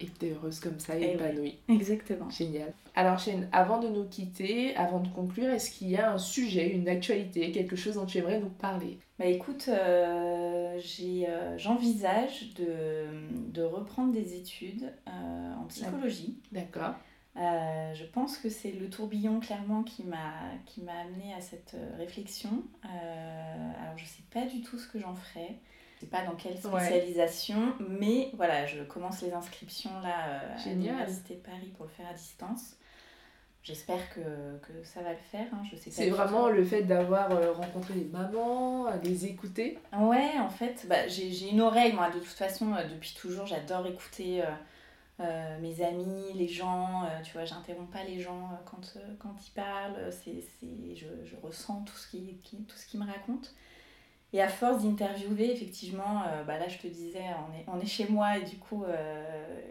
et 0.00 0.06
tu 0.18 0.26
heureuse 0.30 0.60
comme 0.60 0.78
ça, 0.78 0.98
et 0.98 1.14
épanouie. 1.14 1.58
exactement. 1.68 2.28
Génial. 2.30 2.72
Alors 2.94 3.18
Shane, 3.18 3.48
avant 3.52 3.80
de 3.80 3.88
nous 3.88 4.04
quitter, 4.04 4.76
avant 4.76 5.00
de 5.00 5.08
conclure, 5.08 5.48
est-ce 5.50 5.70
qu'il 5.70 5.90
y 5.90 5.96
a 5.96 6.12
un 6.12 6.18
sujet, 6.18 6.70
une 6.70 6.88
actualité, 6.88 7.50
quelque 7.52 7.76
chose 7.76 7.94
dont 7.94 8.06
tu 8.06 8.18
aimerais 8.18 8.40
nous 8.40 8.50
parler? 8.50 8.98
Bah 9.18 9.26
écoute, 9.26 9.66
euh, 9.68 10.78
euh, 10.78 11.58
j'envisage 11.58 12.54
de, 12.54 13.06
de, 13.52 13.62
reprendre 13.62 14.12
des 14.12 14.34
études 14.34 14.92
euh, 15.06 15.54
en 15.54 15.64
psychologie. 15.66 16.36
D'accord. 16.50 16.94
Je 17.36 18.04
pense 18.12 18.36
que 18.38 18.48
c'est 18.48 18.72
le 18.72 18.90
tourbillon 18.90 19.40
clairement 19.40 19.82
qui 19.82 20.04
m'a 20.04 21.00
amené 21.00 21.34
à 21.34 21.40
cette 21.40 21.76
réflexion. 21.96 22.62
alors 22.82 23.96
je 23.96 24.04
sais 24.04 24.22
pas 24.30 24.46
du 24.46 24.62
tout 24.62 24.78
ce 24.78 24.88
que 24.88 24.98
j'en 24.98 25.14
ferai 25.14 25.58
pas 26.06 26.22
dans 26.24 26.34
quelle 26.34 26.58
spécialisation, 26.58 27.74
mais 27.88 28.30
voilà, 28.34 28.66
je 28.66 28.82
commence 28.82 29.22
les 29.22 29.32
inscriptions 29.32 29.90
là 30.02 30.28
euh, 30.28 30.56
à 30.56 30.68
l'Université 30.68 31.34
Paris 31.34 31.72
pour 31.76 31.86
le 31.86 31.90
faire 31.90 32.06
à 32.08 32.14
distance. 32.14 32.76
J'espère 33.62 34.12
que, 34.12 34.20
que, 34.20 34.72
ça 34.82 35.02
va 35.02 35.10
le 35.10 35.18
faire. 35.30 35.46
Hein. 35.52 35.62
Je 35.70 35.76
sais 35.76 35.90
C'est 35.90 36.10
vraiment 36.10 36.48
le 36.48 36.64
fait 36.64 36.82
d'avoir 36.82 37.30
euh, 37.30 37.52
rencontré 37.52 37.94
des 37.94 38.06
mamans, 38.06 38.86
les 39.04 39.26
écouter 39.26 39.78
Ouais, 39.96 40.32
en 40.40 40.48
fait, 40.48 40.84
bah, 40.88 41.06
j'ai 41.06 41.48
une 41.48 41.60
oreille, 41.60 41.92
moi, 41.92 42.10
de 42.10 42.18
toute 42.18 42.26
façon, 42.26 42.74
euh, 42.74 42.82
depuis 42.92 43.14
toujours, 43.14 43.46
j'adore 43.46 43.86
écouter 43.86 44.42
euh, 45.22 45.58
mes 45.60 45.82
amis, 45.82 46.32
les 46.34 46.48
gens. 46.48 47.02
tu 47.24 47.32
vois, 47.32 47.44
j'interromps 47.44 47.90
pas 47.90 48.04
les 48.04 48.20
gens 48.20 48.50
quand, 48.64 48.98
quand 49.18 49.34
ils 49.46 49.52
parlent. 49.52 50.10
c'est 50.10 50.42
je, 50.94 51.06
je, 51.24 51.36
ressens 51.42 51.82
tout 51.82 51.96
ce 51.96 52.08
qu'ils 52.08 52.38
qui, 52.40 52.64
tout 52.64 52.76
ce 52.76 52.86
qui 52.86 52.98
me 52.98 53.06
racontent. 53.06 53.48
Et 54.34 54.40
à 54.40 54.48
force 54.48 54.82
d'interviewer, 54.82 55.52
effectivement, 55.52 56.22
bah 56.46 56.58
là 56.58 56.66
je 56.66 56.78
te 56.78 56.86
disais, 56.86 57.20
on 57.20 57.54
est, 57.54 57.64
on 57.68 57.78
est 57.78 57.86
chez 57.86 58.08
moi 58.08 58.38
et 58.38 58.44
du 58.44 58.56
coup, 58.56 58.82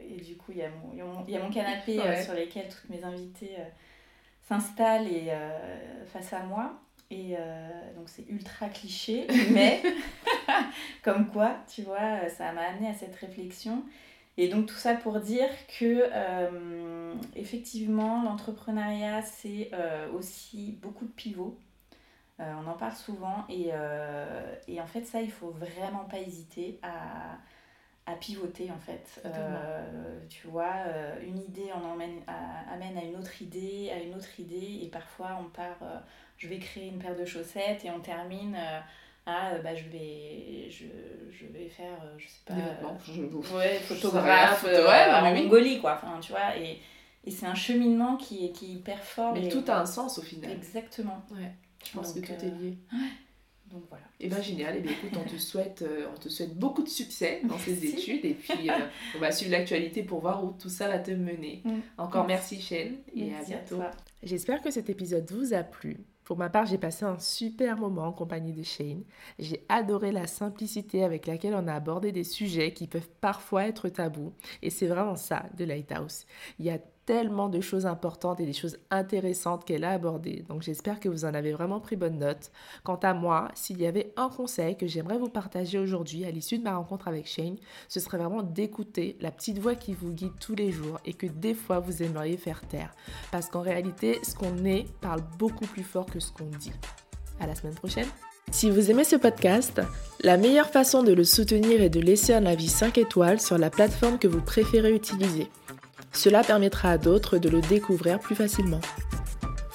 et 0.07 0.21
du 0.21 0.37
coup 0.37 0.51
il 0.51 0.59
y, 0.59 0.61
a 0.61 0.69
mon, 0.69 1.25
y 1.27 1.35
a 1.35 1.41
mon 1.41 1.49
canapé 1.49 1.99
sur 2.23 2.33
lequel 2.33 2.69
toutes 2.69 2.89
mes 2.91 3.03
invités 3.03 3.57
s'installe 4.51 5.07
et 5.07 5.27
euh, 5.29 6.05
face 6.05 6.33
à 6.33 6.43
moi. 6.43 6.73
Et 7.09 7.35
euh, 7.37 7.93
donc 7.95 8.07
c'est 8.07 8.27
ultra 8.29 8.67
cliché, 8.69 9.27
mais 9.51 9.81
comme 11.03 11.29
quoi, 11.29 11.55
tu 11.73 11.83
vois, 11.83 12.29
ça 12.29 12.51
m'a 12.51 12.61
amené 12.61 12.89
à 12.89 12.93
cette 12.93 13.15
réflexion. 13.15 13.83
Et 14.41 14.47
donc 14.47 14.65
tout 14.65 14.75
ça 14.75 14.95
pour 14.95 15.19
dire 15.19 15.49
que 15.80 16.10
euh, 16.13 17.13
effectivement 17.36 18.23
l'entrepreneuriat 18.23 19.21
c'est 19.21 19.69
aussi 20.15 20.80
beaucoup 20.82 21.06
de 21.06 21.12
pivots. 21.12 21.60
on 22.39 22.65
en 22.65 22.73
parle 22.73 22.95
souvent 22.95 23.45
et, 23.49 23.69
et, 24.67 24.82
en 24.82 24.88
fait 24.88 25.04
ça 25.04 25.21
il 25.21 25.32
faut 25.32 25.51
vraiment 25.51 26.06
pas 26.06 26.17
hésiter 26.17 26.80
à, 26.82 27.38
à 28.06 28.15
pivoter 28.15 28.71
en 28.71 28.80
fait. 28.80 29.21
Euh, 29.25 30.19
tu 30.30 30.47
vois, 30.47 30.73
euh, 30.88 31.15
une 31.25 31.39
idée 31.39 31.69
on 31.75 31.86
emmène 31.86 32.21
à, 32.27 32.73
amène 32.73 32.97
à 32.97 33.04
une 33.04 33.15
autre 33.15 33.41
idée, 33.41 33.91
à 33.91 34.01
une 34.01 34.15
autre 34.15 34.39
idée, 34.39 34.80
et 34.84 34.88
parfois 34.88 35.38
on 35.39 35.49
part, 35.49 35.77
euh, 35.82 35.97
je 36.38 36.47
vais 36.47 36.60
créer 36.60 36.88
une 36.88 36.99
paire 36.99 37.15
de 37.15 37.25
chaussettes 37.25 37.86
et 37.86 37.91
on 37.91 37.99
termine 37.99 38.58
à, 39.25 39.57
bah, 39.60 39.75
je, 39.75 39.84
vais, 39.89 40.69
je, 40.69 40.86
je 41.31 41.45
vais 41.47 41.69
faire, 41.69 41.97
je 42.17 42.27
sais 42.27 42.41
pas, 42.45 42.53
ouais, 42.53 43.79
photographe 43.88 44.63
ouais, 44.63 45.13
en 45.13 45.36
Mongolie 45.36 45.79
quoi, 45.79 45.93
enfin, 46.01 46.19
tu 46.19 46.31
vois, 46.31 46.57
et, 46.57 46.79
et 47.23 47.31
c'est 47.31 47.45
un 47.45 47.55
cheminement 47.55 48.17
qui 48.17 48.45
est, 48.45 48.51
qui 48.51 48.65
est 48.65 48.75
hyper 48.75 49.03
fort. 49.03 49.34
Mais 49.34 49.47
tout 49.49 49.63
a 49.67 49.79
un 49.79 49.86
sens 49.86 50.17
au 50.17 50.21
final. 50.21 50.51
Exactement. 50.51 51.23
Ouais, 51.31 51.51
je 51.86 51.91
pense 51.91 52.13
que 52.13 52.19
tout 52.19 52.31
est 52.31 52.60
lié. 52.60 52.77
Donc 53.71 53.84
voilà. 53.89 54.03
Et 54.19 54.25
eh 54.25 54.29
bien 54.29 54.41
génial, 54.41 54.75
et 54.75 54.79
eh 54.79 54.81
bien 54.81 54.91
écoute, 54.91 55.17
on 55.19 55.29
te 55.29 55.38
souhaite, 55.41 55.81
euh, 55.81 56.07
on 56.13 56.19
te 56.19 56.29
souhaite 56.29 56.57
beaucoup 56.57 56.84
de 56.84 56.89
succès 56.89 57.41
dans 57.43 57.57
ces 57.57 57.86
études 57.86 58.25
et 58.25 58.34
puis 58.34 58.69
euh, 58.69 58.73
on 59.15 59.19
va 59.19 59.31
suivre 59.31 59.51
l'actualité 59.51 60.03
pour 60.03 60.21
voir 60.21 60.43
où 60.43 60.51
tout 60.51 60.69
ça 60.69 60.88
va 60.88 60.99
te 60.99 61.12
mener. 61.12 61.62
Mm. 61.63 61.79
Encore 61.97 62.27
merci 62.27 62.62
Shane 62.62 62.97
et 63.15 63.34
à 63.34 63.43
bientôt. 63.43 63.81
J'espère 64.23 64.62
que 64.62 64.71
cet 64.71 64.89
épisode 64.89 65.29
vous 65.31 65.53
a 65.53 65.63
plu. 65.63 65.97
Pour 66.23 66.38
ma 66.38 66.49
part, 66.49 66.65
j'ai 66.65 66.77
passé 66.77 67.03
un 67.03 67.19
super 67.19 67.77
moment 67.77 68.05
en 68.05 68.13
compagnie 68.13 68.53
de 68.53 68.63
Shane. 68.63 69.03
J'ai 69.39 69.65
adoré 69.67 70.12
la 70.12 70.27
simplicité 70.27 71.03
avec 71.03 71.27
laquelle 71.27 71.55
on 71.55 71.67
a 71.67 71.73
abordé 71.73 72.12
des 72.12 72.23
sujets 72.23 72.73
qui 72.73 72.88
peuvent 72.88 73.10
parfois 73.19 73.67
être 73.67 73.89
tabous. 73.89 74.31
Et 74.62 74.69
c'est 74.69 74.88
vraiment 74.88 75.15
ça 75.15 75.45
de 75.57 75.65
Lighthouse. 75.65 76.25
Il 76.60 76.65
y 76.65 76.69
a 76.69 76.79
tellement 77.05 77.49
de 77.49 77.61
choses 77.61 77.85
importantes 77.85 78.39
et 78.39 78.45
des 78.45 78.53
choses 78.53 78.77
intéressantes 78.89 79.65
qu'elle 79.65 79.83
a 79.83 79.91
abordées. 79.91 80.45
Donc 80.47 80.61
j'espère 80.61 80.99
que 80.99 81.09
vous 81.09 81.25
en 81.25 81.33
avez 81.33 81.51
vraiment 81.51 81.79
pris 81.79 81.95
bonne 81.95 82.19
note. 82.19 82.51
Quant 82.83 82.99
à 83.03 83.13
moi, 83.13 83.49
s'il 83.53 83.81
y 83.81 83.85
avait 83.85 84.13
un 84.17 84.29
conseil 84.29 84.77
que 84.77 84.87
j'aimerais 84.87 85.17
vous 85.17 85.29
partager 85.29 85.79
aujourd'hui 85.79 86.25
à 86.25 86.31
l'issue 86.31 86.57
de 86.57 86.63
ma 86.63 86.75
rencontre 86.75 87.07
avec 87.07 87.27
Shane, 87.27 87.57
ce 87.87 87.99
serait 87.99 88.17
vraiment 88.17 88.43
d'écouter 88.43 89.17
la 89.19 89.31
petite 89.31 89.59
voix 89.59 89.75
qui 89.75 89.93
vous 89.93 90.11
guide 90.11 90.33
tous 90.39 90.55
les 90.55 90.71
jours 90.71 90.99
et 91.05 91.13
que 91.13 91.27
des 91.27 91.53
fois 91.53 91.79
vous 91.79 92.03
aimeriez 92.03 92.37
faire 92.37 92.61
taire. 92.67 92.93
Parce 93.31 93.47
qu'en 93.47 93.61
réalité, 93.61 94.19
ce 94.23 94.35
qu'on 94.35 94.65
est 94.65 94.85
parle 95.01 95.21
beaucoup 95.37 95.65
plus 95.65 95.83
fort 95.83 96.05
que 96.05 96.19
ce 96.19 96.31
qu'on 96.31 96.45
dit. 96.45 96.73
À 97.39 97.47
la 97.47 97.55
semaine 97.55 97.75
prochaine. 97.75 98.07
Si 98.51 98.69
vous 98.69 98.91
aimez 98.91 99.05
ce 99.05 99.15
podcast, 99.15 99.81
la 100.21 100.35
meilleure 100.35 100.69
façon 100.69 101.03
de 101.03 101.13
le 101.13 101.23
soutenir 101.23 101.81
est 101.81 101.89
de 101.89 102.01
laisser 102.01 102.33
un 102.33 102.45
avis 102.45 102.67
5 102.67 102.97
étoiles 102.97 103.39
sur 103.39 103.57
la 103.57 103.69
plateforme 103.69 104.19
que 104.19 104.27
vous 104.27 104.41
préférez 104.41 104.93
utiliser. 104.93 105.47
Cela 106.12 106.43
permettra 106.43 106.91
à 106.91 106.97
d'autres 106.97 107.38
de 107.38 107.50
le 107.50 107.62
découvrir 107.62 108.19
plus 108.19 108.36
facilement. 108.36 108.82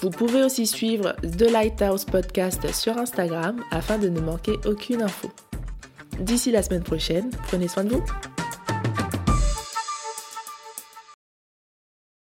Vous 0.01 0.11
pouvez 0.11 0.42
aussi 0.42 0.66
suivre 0.66 1.16
The 1.22 1.51
Lighthouse 1.51 2.05
Podcast 2.05 2.72
sur 2.72 2.99
Instagram 2.99 3.62
afin 3.70 3.99
de 3.99 4.09
ne 4.09 4.20
manquer 4.20 4.57
aucune 4.66 5.03
info. 5.03 5.31
D'ici 6.20 6.51
la 6.51 6.62
semaine 6.62 6.83
prochaine, 6.83 7.31
prenez 7.49 7.68
soin 7.68 7.85
de 7.85 7.94
vous. 7.94 8.05